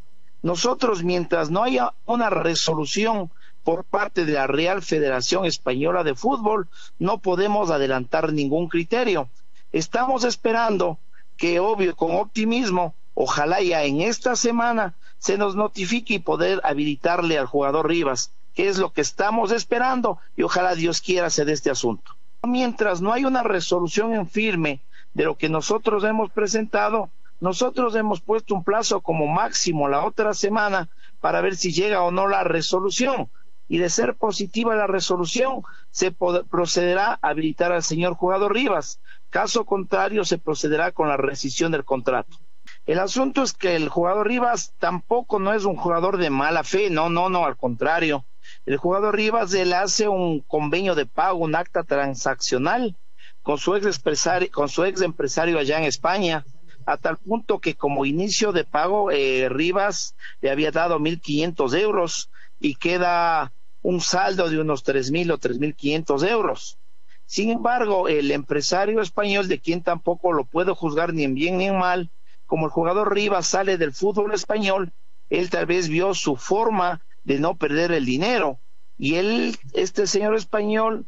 nosotros 0.43 1.03
mientras 1.03 1.49
no 1.49 1.63
haya 1.63 1.91
una 2.05 2.29
resolución 2.29 3.29
por 3.67 3.83
parte 3.83 4.23
de 4.23 4.31
la 4.31 4.47
Real 4.47 4.81
Federación 4.81 5.43
Española 5.43 6.05
de 6.05 6.15
Fútbol, 6.15 6.69
no 6.99 7.17
podemos 7.17 7.69
adelantar 7.69 8.31
ningún 8.31 8.69
criterio. 8.69 9.27
Estamos 9.73 10.23
esperando 10.23 10.99
que, 11.35 11.59
obvio, 11.59 11.93
con 11.93 12.15
optimismo, 12.15 12.95
ojalá 13.13 13.61
ya 13.61 13.83
en 13.83 13.99
esta 13.99 14.37
semana 14.37 14.93
se 15.17 15.37
nos 15.37 15.57
notifique 15.57 16.13
y 16.13 16.19
poder 16.19 16.61
habilitarle 16.63 17.37
al 17.37 17.45
jugador 17.45 17.89
Rivas, 17.89 18.31
que 18.55 18.69
es 18.69 18.77
lo 18.77 18.93
que 18.93 19.01
estamos 19.01 19.51
esperando 19.51 20.17
y 20.37 20.43
ojalá 20.43 20.73
Dios 20.73 21.01
quiera 21.01 21.27
de 21.27 21.51
este 21.51 21.69
asunto. 21.69 22.15
Mientras 22.43 23.01
no 23.01 23.11
hay 23.11 23.25
una 23.25 23.43
resolución 23.43 24.13
en 24.13 24.29
firme 24.29 24.79
de 25.13 25.25
lo 25.25 25.35
que 25.35 25.49
nosotros 25.49 26.05
hemos 26.05 26.31
presentado, 26.31 27.09
nosotros 27.41 27.95
hemos 27.95 28.21
puesto 28.21 28.55
un 28.55 28.63
plazo 28.63 29.01
como 29.01 29.27
máximo 29.27 29.89
la 29.89 30.05
otra 30.05 30.33
semana 30.33 30.87
para 31.19 31.41
ver 31.41 31.57
si 31.57 31.73
llega 31.73 32.01
o 32.03 32.11
no 32.11 32.29
la 32.29 32.45
resolución 32.45 33.29
y 33.67 33.77
de 33.79 33.89
ser 33.89 34.15
positiva 34.15 34.75
la 34.75 34.87
resolución, 34.87 35.61
se 35.91 36.11
procederá 36.11 37.19
a 37.21 37.29
habilitar 37.29 37.71
al 37.71 37.83
señor 37.83 38.13
jugador 38.15 38.53
Rivas. 38.53 38.99
Caso 39.29 39.65
contrario, 39.65 40.23
se 40.23 40.37
procederá 40.37 40.91
con 40.91 41.09
la 41.09 41.17
rescisión 41.17 41.71
del 41.71 41.83
contrato. 41.83 42.37
El 42.85 42.99
asunto 42.99 43.43
es 43.43 43.53
que 43.53 43.75
el 43.75 43.89
jugador 43.89 44.27
Rivas 44.27 44.73
tampoco 44.79 45.39
no 45.39 45.53
es 45.53 45.65
un 45.65 45.75
jugador 45.75 46.17
de 46.17 46.29
mala 46.29 46.63
fe, 46.63 46.89
no, 46.89 47.09
no, 47.09 47.29
no, 47.29 47.45
al 47.45 47.57
contrario. 47.57 48.25
El 48.65 48.77
jugador 48.77 49.15
Rivas 49.15 49.53
él 49.53 49.73
hace 49.73 50.07
un 50.07 50.39
convenio 50.39 50.95
de 50.95 51.05
pago, 51.05 51.39
un 51.39 51.55
acta 51.55 51.83
transaccional 51.83 52.95
con 53.41 53.57
su 53.57 53.75
ex 53.75 53.85
empresario, 53.85 54.49
con 54.51 54.69
su 54.69 54.85
ex 54.85 55.01
empresario 55.01 55.59
allá 55.59 55.77
en 55.77 55.85
España, 55.85 56.45
a 56.85 56.97
tal 56.97 57.17
punto 57.17 57.59
que 57.59 57.75
como 57.75 58.05
inicio 58.05 58.53
de 58.53 58.63
pago 58.63 59.11
eh, 59.11 59.49
Rivas 59.49 60.15
le 60.41 60.49
había 60.49 60.71
dado 60.71 60.99
mil 60.99 61.19
quinientos 61.19 61.73
euros 61.73 62.29
y 62.59 62.75
queda 62.75 63.51
un 63.87 64.01
saldo 64.01 64.49
de 64.49 64.59
unos 64.59 64.83
tres 64.83 65.11
mil 65.11 65.31
o 65.31 65.37
tres 65.37 65.59
mil 65.59 65.73
quinientos 65.73 66.21
euros. 66.21 66.77
Sin 67.25 67.51
embargo, 67.51 68.09
el 68.09 68.31
empresario 68.31 68.99
español, 68.99 69.47
de 69.47 69.61
quien 69.61 69.81
tampoco 69.81 70.33
lo 70.33 70.43
puedo 70.43 70.75
juzgar 70.75 71.13
ni 71.13 71.23
en 71.23 71.33
bien 71.33 71.57
ni 71.57 71.67
en 71.67 71.77
mal, 71.77 72.11
como 72.45 72.65
el 72.65 72.71
jugador 72.73 73.13
Rivas 73.13 73.47
sale 73.47 73.77
del 73.77 73.93
fútbol 73.93 74.33
español, 74.33 74.91
él 75.29 75.49
tal 75.49 75.67
vez 75.67 75.87
vio 75.87 76.13
su 76.13 76.35
forma 76.35 77.01
de 77.23 77.39
no 77.39 77.55
perder 77.55 77.93
el 77.93 78.03
dinero. 78.03 78.59
Y 78.97 79.15
él, 79.15 79.57
este 79.71 80.05
señor 80.05 80.35
español, 80.35 81.05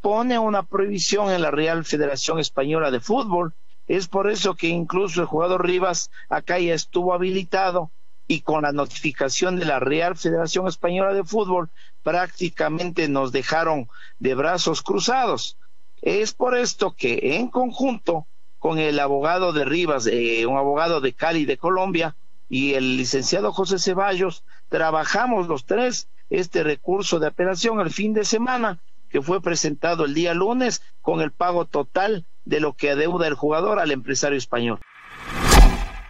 pone 0.00 0.40
una 0.40 0.64
prohibición 0.64 1.30
en 1.30 1.42
la 1.42 1.52
Real 1.52 1.84
Federación 1.84 2.40
Española 2.40 2.90
de 2.90 2.98
Fútbol. 2.98 3.54
Es 3.86 4.08
por 4.08 4.28
eso 4.28 4.56
que 4.56 4.66
incluso 4.66 5.20
el 5.20 5.28
jugador 5.28 5.64
Rivas 5.64 6.10
acá 6.28 6.58
ya 6.58 6.74
estuvo 6.74 7.14
habilitado 7.14 7.92
y 8.28 8.42
con 8.42 8.62
la 8.62 8.72
notificación 8.72 9.56
de 9.56 9.64
la 9.64 9.80
Real 9.80 10.16
Federación 10.16 10.68
Española 10.68 11.14
de 11.14 11.24
Fútbol 11.24 11.70
prácticamente 12.02 13.08
nos 13.08 13.32
dejaron 13.32 13.88
de 14.18 14.34
brazos 14.34 14.82
cruzados. 14.82 15.56
Es 16.02 16.34
por 16.34 16.56
esto 16.56 16.94
que 16.94 17.36
en 17.36 17.48
conjunto 17.48 18.26
con 18.58 18.78
el 18.78 19.00
abogado 19.00 19.52
de 19.52 19.64
Rivas, 19.64 20.06
eh, 20.06 20.46
un 20.46 20.58
abogado 20.58 21.00
de 21.00 21.14
Cali 21.14 21.46
de 21.46 21.56
Colombia, 21.56 22.14
y 22.48 22.74
el 22.74 22.96
licenciado 22.96 23.52
José 23.52 23.78
Ceballos, 23.78 24.44
trabajamos 24.68 25.48
los 25.48 25.64
tres 25.64 26.08
este 26.30 26.62
recurso 26.62 27.18
de 27.18 27.28
apelación 27.28 27.80
el 27.80 27.90
fin 27.90 28.12
de 28.12 28.24
semana 28.24 28.78
que 29.10 29.22
fue 29.22 29.40
presentado 29.40 30.04
el 30.04 30.14
día 30.14 30.34
lunes 30.34 30.82
con 31.00 31.20
el 31.22 31.32
pago 31.32 31.64
total 31.64 32.26
de 32.44 32.60
lo 32.60 32.74
que 32.74 32.90
adeuda 32.90 33.26
el 33.26 33.34
jugador 33.34 33.78
al 33.78 33.90
empresario 33.90 34.36
español. 34.36 34.80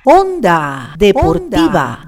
Onda 0.04 0.94
Deportiva. 0.96 2.06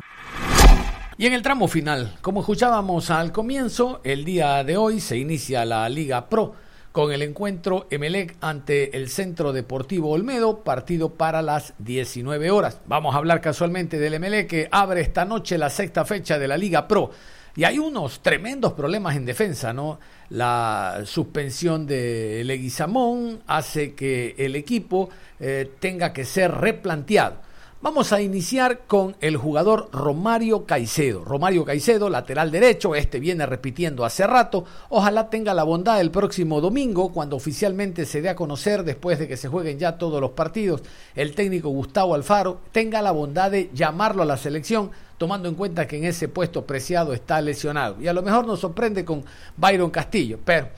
Y 1.19 1.27
en 1.27 1.33
el 1.33 1.43
tramo 1.43 1.67
final, 1.67 2.17
como 2.23 2.41
escuchábamos 2.41 3.11
al 3.11 3.33
comienzo, 3.33 4.01
el 4.05 4.25
día 4.25 4.63
de 4.63 4.77
hoy 4.77 5.01
se 5.01 5.19
inicia 5.19 5.65
la 5.65 5.89
Liga 5.89 6.29
Pro 6.29 6.55
con 6.93 7.13
el 7.13 7.23
encuentro 7.23 7.89
Emelec 7.91 8.37
ante 8.41 8.97
el 8.97 9.09
Centro 9.09 9.53
Deportivo 9.53 10.11
Olmedo, 10.11 10.63
partido 10.63 11.15
para 11.15 11.43
las 11.43 11.75
19 11.79 12.51
horas. 12.53 12.81
Vamos 12.87 13.15
a 13.15 13.19
hablar 13.19 13.41
casualmente 13.41 13.99
del 13.99 14.15
Emelec 14.15 14.49
que 14.49 14.69
abre 14.71 15.01
esta 15.01 15.25
noche 15.25 15.59
la 15.59 15.69
sexta 15.69 16.05
fecha 16.05 16.39
de 16.39 16.49
la 16.49 16.57
Liga 16.57 16.87
Pro. 16.87 17.11
Y 17.57 17.65
hay 17.65 17.81
unos 17.81 18.21
tremendos 18.21 18.73
problemas 18.75 19.17
en 19.17 19.27
defensa, 19.27 19.73
¿no? 19.73 19.99
La 20.29 21.03
suspensión 21.05 21.87
de 21.87 22.43
Leguizamón 22.45 23.43
hace 23.49 23.95
que 23.95 24.37
el 24.39 24.55
equipo 24.55 25.11
eh, 25.41 25.73
tenga 25.81 26.13
que 26.13 26.25
ser 26.25 26.53
replanteado. 26.53 27.50
Vamos 27.83 28.13
a 28.13 28.21
iniciar 28.21 28.81
con 28.87 29.17
el 29.23 29.39
jugador 29.39 29.89
Romario 29.91 30.67
Caicedo. 30.67 31.25
Romario 31.25 31.65
Caicedo, 31.65 32.11
lateral 32.11 32.51
derecho, 32.51 32.95
este 32.95 33.19
viene 33.19 33.47
repitiendo 33.47 34.05
hace 34.05 34.27
rato. 34.27 34.67
Ojalá 34.91 35.31
tenga 35.31 35.55
la 35.55 35.63
bondad 35.63 35.99
el 35.99 36.11
próximo 36.11 36.61
domingo, 36.61 37.11
cuando 37.11 37.37
oficialmente 37.37 38.05
se 38.05 38.21
dé 38.21 38.29
a 38.29 38.37
conocer, 38.37 38.85
después 38.85 39.19
de 39.19 39.27
que 39.27 39.39
se 39.39 39.49
jueguen 39.49 39.79
ya 39.79 39.97
todos 39.97 40.21
los 40.21 40.33
partidos, 40.33 40.83
el 41.15 41.35
técnico 41.35 41.71
Gustavo 41.71 42.15
Alfaro 42.15 42.61
tenga 42.71 43.01
la 43.01 43.13
bondad 43.13 43.51
de 43.51 43.71
llamarlo 43.73 44.25
a 44.25 44.27
la 44.27 44.37
selección, 44.37 44.91
tomando 45.17 45.49
en 45.49 45.55
cuenta 45.55 45.87
que 45.87 45.97
en 45.97 46.05
ese 46.05 46.29
puesto 46.29 46.67
preciado 46.67 47.15
está 47.15 47.41
lesionado. 47.41 47.97
Y 47.99 48.09
a 48.09 48.13
lo 48.13 48.21
mejor 48.21 48.47
nos 48.47 48.61
sorprende 48.61 49.07
con 49.07 49.25
Byron 49.57 49.89
Castillo, 49.89 50.39
pero 50.45 50.69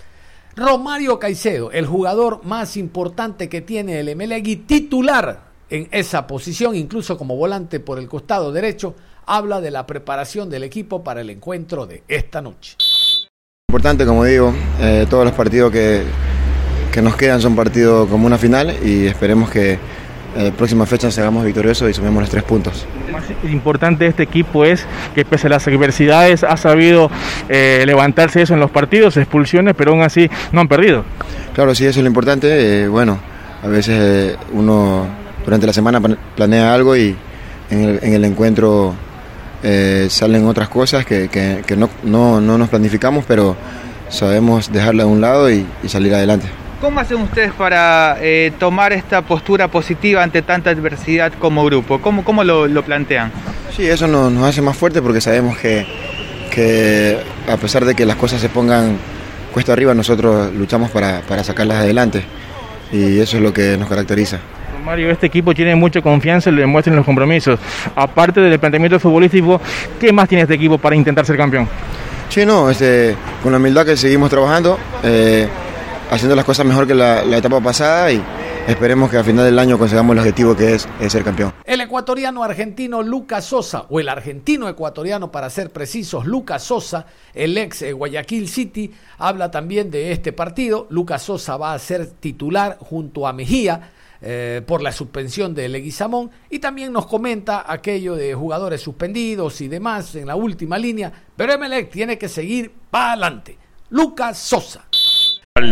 Romario 0.54 1.18
Caicedo, 1.18 1.72
el 1.72 1.84
jugador 1.84 2.44
más 2.44 2.76
importante 2.76 3.48
que 3.48 3.60
tiene 3.60 3.98
el 3.98 4.14
MLG 4.14 4.68
titular 4.68 5.51
en 5.72 5.88
esa 5.90 6.26
posición, 6.26 6.76
incluso 6.76 7.16
como 7.16 7.34
volante 7.34 7.80
por 7.80 7.98
el 7.98 8.06
costado 8.06 8.52
derecho, 8.52 8.94
habla 9.24 9.58
de 9.62 9.70
la 9.70 9.86
preparación 9.86 10.50
del 10.50 10.64
equipo 10.64 11.02
para 11.02 11.22
el 11.22 11.30
encuentro 11.30 11.86
de 11.86 12.02
esta 12.08 12.42
noche. 12.42 12.76
Importante, 13.70 14.04
como 14.04 14.22
digo, 14.24 14.54
eh, 14.78 15.06
todos 15.08 15.24
los 15.24 15.32
partidos 15.32 15.72
que, 15.72 16.02
que, 16.92 17.00
nos 17.00 17.16
quedan 17.16 17.40
son 17.40 17.56
partidos 17.56 18.06
como 18.10 18.26
una 18.26 18.36
final 18.36 18.76
y 18.84 19.06
esperemos 19.06 19.48
que 19.48 19.78
en 20.36 20.44
la 20.44 20.52
próxima 20.52 20.84
fecha 20.84 21.10
seamos 21.10 21.42
victoriosos 21.42 21.88
y 21.88 21.94
sumemos 21.94 22.20
los 22.20 22.30
tres 22.30 22.42
puntos. 22.42 22.86
Lo 23.06 23.12
más 23.12 23.24
importante 23.50 24.04
de 24.04 24.10
este 24.10 24.24
equipo 24.24 24.66
es 24.66 24.84
que 25.14 25.24
pese 25.24 25.46
a 25.46 25.50
las 25.50 25.66
adversidades 25.66 26.44
ha 26.44 26.58
sabido 26.58 27.10
eh, 27.48 27.82
levantarse 27.86 28.42
eso 28.42 28.52
en 28.52 28.60
los 28.60 28.70
partidos, 28.70 29.16
expulsiones, 29.16 29.74
pero 29.74 29.92
aún 29.92 30.02
así 30.02 30.28
no 30.52 30.60
han 30.60 30.68
perdido. 30.68 31.02
Claro, 31.54 31.74
sí, 31.74 31.86
eso 31.86 32.00
es 32.00 32.04
lo 32.04 32.08
importante. 32.08 32.82
Eh, 32.82 32.88
bueno, 32.88 33.18
a 33.62 33.68
veces 33.68 34.36
uno 34.52 35.21
durante 35.44 35.66
la 35.66 35.72
semana 35.72 36.00
planea 36.36 36.74
algo 36.74 36.96
y 36.96 37.16
en 37.70 38.14
el, 38.14 38.24
encuentro 38.24 38.94
eh, 39.62 40.06
salen 40.10 40.46
otras 40.46 40.68
cosas 40.68 41.06
que, 41.06 41.28
no, 42.04 42.40
nos 42.40 42.68
planificamos, 42.68 43.24
pero 43.26 43.56
sabemos 44.08 44.70
dejarla 44.70 45.04
a 45.04 45.06
un 45.06 45.20
lado 45.20 45.50
y, 45.50 45.66
salir 45.86 46.14
adelante. 46.14 46.48
¿Cómo 46.80 46.98
hacen 46.98 47.18
ustedes 47.18 47.52
para 47.52 48.16
eh, 48.20 48.52
tomar 48.58 48.92
esta 48.92 49.22
postura 49.22 49.68
positiva 49.68 50.22
ante 50.22 50.42
tanta 50.42 50.70
adversidad 50.70 51.32
como 51.38 51.64
grupo? 51.64 52.00
¿Cómo, 52.00 52.24
cómo 52.24 52.42
lo, 52.42 52.66
lo 52.66 52.84
plantean? 52.84 53.30
Sí, 53.76 53.86
eso 53.86 54.08
nos, 54.08 54.32
nos, 54.32 54.44
hace 54.44 54.62
más 54.62 54.76
fuerte 54.76 55.00
porque 55.00 55.20
sabemos 55.20 55.56
que, 55.58 55.86
que, 56.50 57.18
a 57.48 57.56
pesar 57.56 57.84
de 57.84 57.94
que 57.94 58.04
las 58.04 58.16
cosas 58.16 58.40
se 58.40 58.48
pongan 58.48 58.98
cuesta 59.52 59.72
arriba, 59.72 59.94
nosotros 59.94 60.52
luchamos 60.54 60.90
para, 60.90 61.20
para 61.20 61.44
sacarlas 61.44 61.78
adelante 61.78 62.24
y 62.90 63.20
eso 63.20 63.36
es 63.36 63.42
lo 63.42 63.52
que 63.52 63.76
nos 63.76 63.88
caracteriza. 63.88 64.38
Mario, 64.82 65.10
este 65.10 65.26
equipo 65.26 65.54
tiene 65.54 65.74
mucha 65.74 66.02
confianza 66.02 66.50
y 66.50 66.52
lo 66.52 66.60
demuestra 66.60 66.92
en 66.92 66.96
los 66.96 67.06
compromisos. 67.06 67.58
Aparte 67.94 68.40
del 68.40 68.58
planteamiento 68.58 68.98
futbolístico, 68.98 69.60
¿qué 70.00 70.12
más 70.12 70.28
tiene 70.28 70.42
este 70.42 70.54
equipo 70.54 70.78
para 70.78 70.96
intentar 70.96 71.24
ser 71.24 71.36
campeón? 71.36 71.68
Sí, 72.28 72.44
no, 72.46 72.70
este, 72.70 73.14
con 73.42 73.52
la 73.52 73.58
humildad 73.58 73.84
que 73.84 73.96
seguimos 73.96 74.30
trabajando, 74.30 74.78
eh, 75.02 75.46
haciendo 76.10 76.34
las 76.34 76.44
cosas 76.44 76.64
mejor 76.64 76.86
que 76.86 76.94
la, 76.94 77.24
la, 77.24 77.36
etapa 77.36 77.60
pasada 77.60 78.10
y 78.10 78.22
esperemos 78.66 79.10
que 79.10 79.18
al 79.18 79.24
final 79.24 79.44
del 79.44 79.58
año 79.58 79.78
consigamos 79.78 80.14
el 80.14 80.20
objetivo 80.20 80.56
que 80.56 80.74
es, 80.74 80.88
es, 80.98 81.12
ser 81.12 81.24
campeón. 81.24 81.52
El 81.64 81.82
ecuatoriano 81.82 82.42
argentino 82.42 83.02
Lucas 83.02 83.44
Sosa, 83.44 83.84
o 83.90 84.00
el 84.00 84.08
argentino 84.08 84.68
ecuatoriano 84.68 85.30
para 85.30 85.50
ser 85.50 85.70
precisos, 85.70 86.24
Lucas 86.24 86.62
Sosa, 86.62 87.04
el 87.34 87.58
ex 87.58 87.84
Guayaquil 87.92 88.48
City, 88.48 88.90
habla 89.18 89.50
también 89.50 89.90
de 89.90 90.12
este 90.12 90.32
partido. 90.32 90.86
Lucas 90.88 91.22
Sosa 91.22 91.58
va 91.58 91.74
a 91.74 91.78
ser 91.78 92.06
titular 92.06 92.78
junto 92.80 93.26
a 93.26 93.34
Mejía. 93.34 93.90
Eh, 94.24 94.62
por 94.64 94.82
la 94.82 94.92
suspensión 94.92 95.52
de 95.52 95.68
Leguizamón 95.68 96.30
y 96.48 96.60
también 96.60 96.92
nos 96.92 97.06
comenta 97.06 97.64
aquello 97.66 98.14
de 98.14 98.34
jugadores 98.34 98.80
suspendidos 98.80 99.60
y 99.60 99.66
demás 99.66 100.14
en 100.14 100.28
la 100.28 100.36
última 100.36 100.78
línea, 100.78 101.12
pero 101.34 101.54
Emelec 101.54 101.90
tiene 101.90 102.16
que 102.16 102.28
seguir 102.28 102.70
para 102.88 103.14
adelante. 103.14 103.58
Lucas 103.90 104.38
Sosa. 104.38 104.84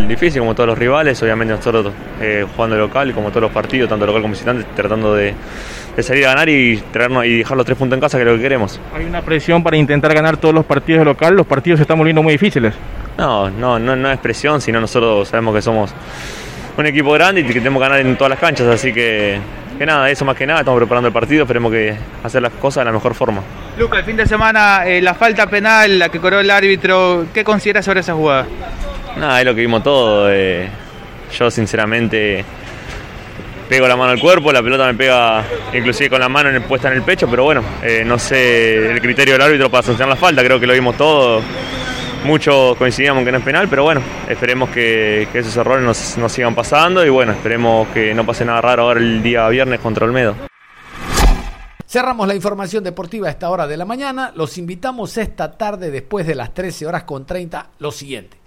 Difícil 0.08 0.40
como 0.40 0.54
todos 0.54 0.66
los 0.66 0.78
rivales, 0.78 1.22
obviamente 1.22 1.54
nosotros 1.54 1.92
eh, 2.20 2.44
jugando 2.56 2.76
local, 2.76 3.14
como 3.14 3.30
todos 3.30 3.42
los 3.42 3.52
partidos, 3.52 3.88
tanto 3.88 4.04
local 4.04 4.20
como 4.20 4.32
visitante, 4.32 4.66
tratando 4.74 5.14
de, 5.14 5.32
de, 5.96 6.02
salir 6.02 6.26
a 6.26 6.30
ganar 6.30 6.48
y, 6.48 6.76
traernos, 6.92 7.24
y 7.26 7.38
dejar 7.38 7.56
los 7.56 7.64
tres 7.64 7.78
puntos 7.78 7.96
en 7.96 8.00
casa, 8.00 8.18
que 8.18 8.24
es 8.24 8.28
lo 8.28 8.36
que 8.36 8.42
queremos. 8.42 8.80
¿Hay 8.92 9.04
una 9.04 9.22
presión 9.22 9.62
para 9.62 9.76
intentar 9.76 10.12
ganar 10.12 10.38
todos 10.38 10.54
los 10.54 10.66
partidos 10.66 10.98
de 10.98 11.04
local? 11.04 11.34
Los 11.34 11.46
partidos 11.46 11.78
se 11.78 11.82
están 11.82 11.98
volviendo 11.98 12.22
muy 12.22 12.32
difíciles. 12.32 12.74
No, 13.16 13.48
no, 13.48 13.78
no, 13.78 13.94
no 13.94 14.10
es 14.10 14.18
presión, 14.18 14.60
sino 14.60 14.80
nosotros 14.80 15.28
sabemos 15.28 15.54
que 15.54 15.62
somos 15.62 15.94
un 16.76 16.86
equipo 16.86 17.12
grande 17.12 17.40
y 17.42 17.44
que 17.44 17.54
tenemos 17.54 17.80
que 17.80 17.88
ganar 17.88 18.00
en 18.00 18.16
todas 18.16 18.30
las 18.30 18.38
canchas, 18.38 18.66
así 18.66 18.92
que, 18.92 19.38
que 19.78 19.86
nada, 19.86 20.10
eso 20.10 20.24
más 20.24 20.36
que 20.36 20.46
nada, 20.46 20.60
estamos 20.60 20.78
preparando 20.78 21.08
el 21.08 21.12
partido, 21.12 21.42
esperemos 21.42 21.70
que 21.72 21.94
hacer 22.22 22.42
las 22.42 22.52
cosas 22.52 22.82
de 22.82 22.86
la 22.86 22.92
mejor 22.92 23.14
forma. 23.14 23.42
Luca, 23.78 23.98
el 23.98 24.04
fin 24.04 24.16
de 24.16 24.26
semana, 24.26 24.86
eh, 24.86 25.00
la 25.00 25.14
falta 25.14 25.46
penal, 25.46 25.98
la 25.98 26.08
que 26.08 26.18
cobró 26.18 26.40
el 26.40 26.50
árbitro, 26.50 27.26
¿qué 27.32 27.44
consideras 27.44 27.84
sobre 27.84 28.00
esa 28.00 28.14
jugada? 28.14 28.46
Nada, 29.16 29.40
es 29.40 29.46
lo 29.46 29.54
que 29.54 29.60
vimos 29.62 29.82
todo. 29.82 30.30
Eh, 30.30 30.68
yo 31.38 31.50
sinceramente 31.50 32.44
pego 33.68 33.86
la 33.86 33.96
mano 33.96 34.10
al 34.10 34.18
cuerpo, 34.18 34.52
la 34.52 34.62
pelota 34.62 34.86
me 34.86 34.94
pega 34.94 35.44
inclusive 35.72 36.10
con 36.10 36.20
la 36.20 36.28
mano 36.28 36.48
en 36.48 36.56
el, 36.56 36.62
puesta 36.62 36.88
en 36.88 36.94
el 36.94 37.02
pecho, 37.02 37.28
pero 37.28 37.44
bueno, 37.44 37.62
eh, 37.82 38.02
no 38.04 38.18
sé 38.18 38.92
el 38.92 39.00
criterio 39.00 39.34
del 39.34 39.42
árbitro 39.42 39.70
para 39.70 39.84
sancionar 39.84 40.08
la 40.08 40.16
falta, 40.16 40.42
creo 40.42 40.58
que 40.58 40.66
lo 40.66 40.72
vimos 40.72 40.96
todo. 40.96 41.40
Muchos 42.24 42.76
coincidíamos 42.76 43.24
que 43.24 43.32
no 43.32 43.38
es 43.38 43.44
penal, 43.44 43.66
pero 43.68 43.82
bueno, 43.82 44.02
esperemos 44.28 44.68
que, 44.70 45.26
esos 45.32 45.56
errores 45.56 45.84
nos, 45.84 46.18
nos, 46.18 46.30
sigan 46.30 46.54
pasando 46.54 47.04
y 47.04 47.08
bueno, 47.08 47.32
esperemos 47.32 47.88
que 47.88 48.14
no 48.14 48.26
pase 48.26 48.44
nada 48.44 48.60
raro 48.60 48.82
ahora 48.82 49.00
el 49.00 49.22
día 49.22 49.48
viernes 49.48 49.80
contra 49.80 50.04
Olmedo. 50.04 50.36
Cerramos 51.86 52.28
la 52.28 52.36
información 52.36 52.84
deportiva 52.84 53.26
a 53.26 53.30
esta 53.30 53.50
hora 53.50 53.66
de 53.66 53.76
la 53.76 53.84
mañana. 53.84 54.32
Los 54.36 54.58
invitamos 54.58 55.16
esta 55.16 55.58
tarde, 55.58 55.90
después 55.90 56.26
de 56.26 56.36
las 56.36 56.54
13 56.54 56.86
horas 56.86 57.02
con 57.02 57.26
30, 57.26 57.70
lo 57.80 57.90
siguiente. 57.90 58.39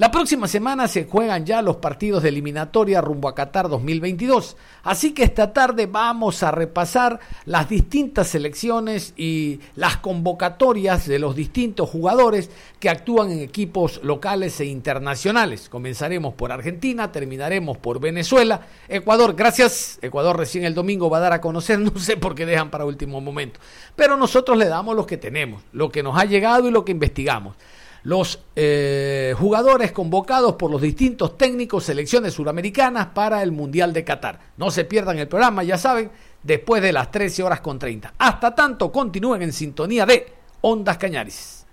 La 0.00 0.10
próxima 0.10 0.48
semana 0.48 0.88
se 0.88 1.04
juegan 1.04 1.44
ya 1.44 1.60
los 1.60 1.76
partidos 1.76 2.22
de 2.22 2.30
eliminatoria 2.30 3.02
rumbo 3.02 3.28
a 3.28 3.34
Qatar 3.34 3.68
2022. 3.68 4.56
Así 4.82 5.12
que 5.12 5.24
esta 5.24 5.52
tarde 5.52 5.84
vamos 5.84 6.42
a 6.42 6.50
repasar 6.50 7.20
las 7.44 7.68
distintas 7.68 8.28
selecciones 8.28 9.12
y 9.18 9.60
las 9.76 9.98
convocatorias 9.98 11.06
de 11.06 11.18
los 11.18 11.36
distintos 11.36 11.90
jugadores 11.90 12.48
que 12.78 12.88
actúan 12.88 13.30
en 13.30 13.40
equipos 13.40 14.00
locales 14.02 14.58
e 14.60 14.64
internacionales. 14.64 15.68
Comenzaremos 15.68 16.32
por 16.32 16.50
Argentina, 16.50 17.12
terminaremos 17.12 17.76
por 17.76 18.00
Venezuela, 18.00 18.62
Ecuador. 18.88 19.34
Gracias. 19.36 19.98
Ecuador 20.00 20.38
recién 20.38 20.64
el 20.64 20.74
domingo 20.74 21.10
va 21.10 21.18
a 21.18 21.20
dar 21.20 21.32
a 21.34 21.42
conocer, 21.42 21.78
no 21.78 21.98
sé 21.98 22.16
por 22.16 22.34
qué 22.34 22.46
dejan 22.46 22.70
para 22.70 22.86
último 22.86 23.20
momento. 23.20 23.60
Pero 23.96 24.16
nosotros 24.16 24.56
le 24.56 24.64
damos 24.64 24.96
lo 24.96 25.04
que 25.04 25.18
tenemos, 25.18 25.62
lo 25.74 25.90
que 25.90 26.02
nos 26.02 26.18
ha 26.18 26.24
llegado 26.24 26.66
y 26.68 26.70
lo 26.70 26.86
que 26.86 26.92
investigamos 26.92 27.54
los 28.02 28.40
eh, 28.56 29.34
jugadores 29.38 29.92
convocados 29.92 30.54
por 30.54 30.70
los 30.70 30.80
distintos 30.80 31.36
técnicos, 31.36 31.84
selecciones 31.84 32.34
suramericanas 32.34 33.08
para 33.08 33.42
el 33.42 33.52
Mundial 33.52 33.92
de 33.92 34.04
Qatar. 34.04 34.40
No 34.56 34.70
se 34.70 34.84
pierdan 34.84 35.18
el 35.18 35.28
programa, 35.28 35.62
ya 35.62 35.78
saben, 35.78 36.10
después 36.42 36.82
de 36.82 36.92
las 36.92 37.10
13 37.10 37.42
horas 37.42 37.60
con 37.60 37.78
30. 37.78 38.14
Hasta 38.18 38.54
tanto, 38.54 38.90
continúen 38.90 39.42
en 39.42 39.52
sintonía 39.52 40.06
de 40.06 40.32
Ondas 40.62 40.98
Cañaris. 40.98 41.59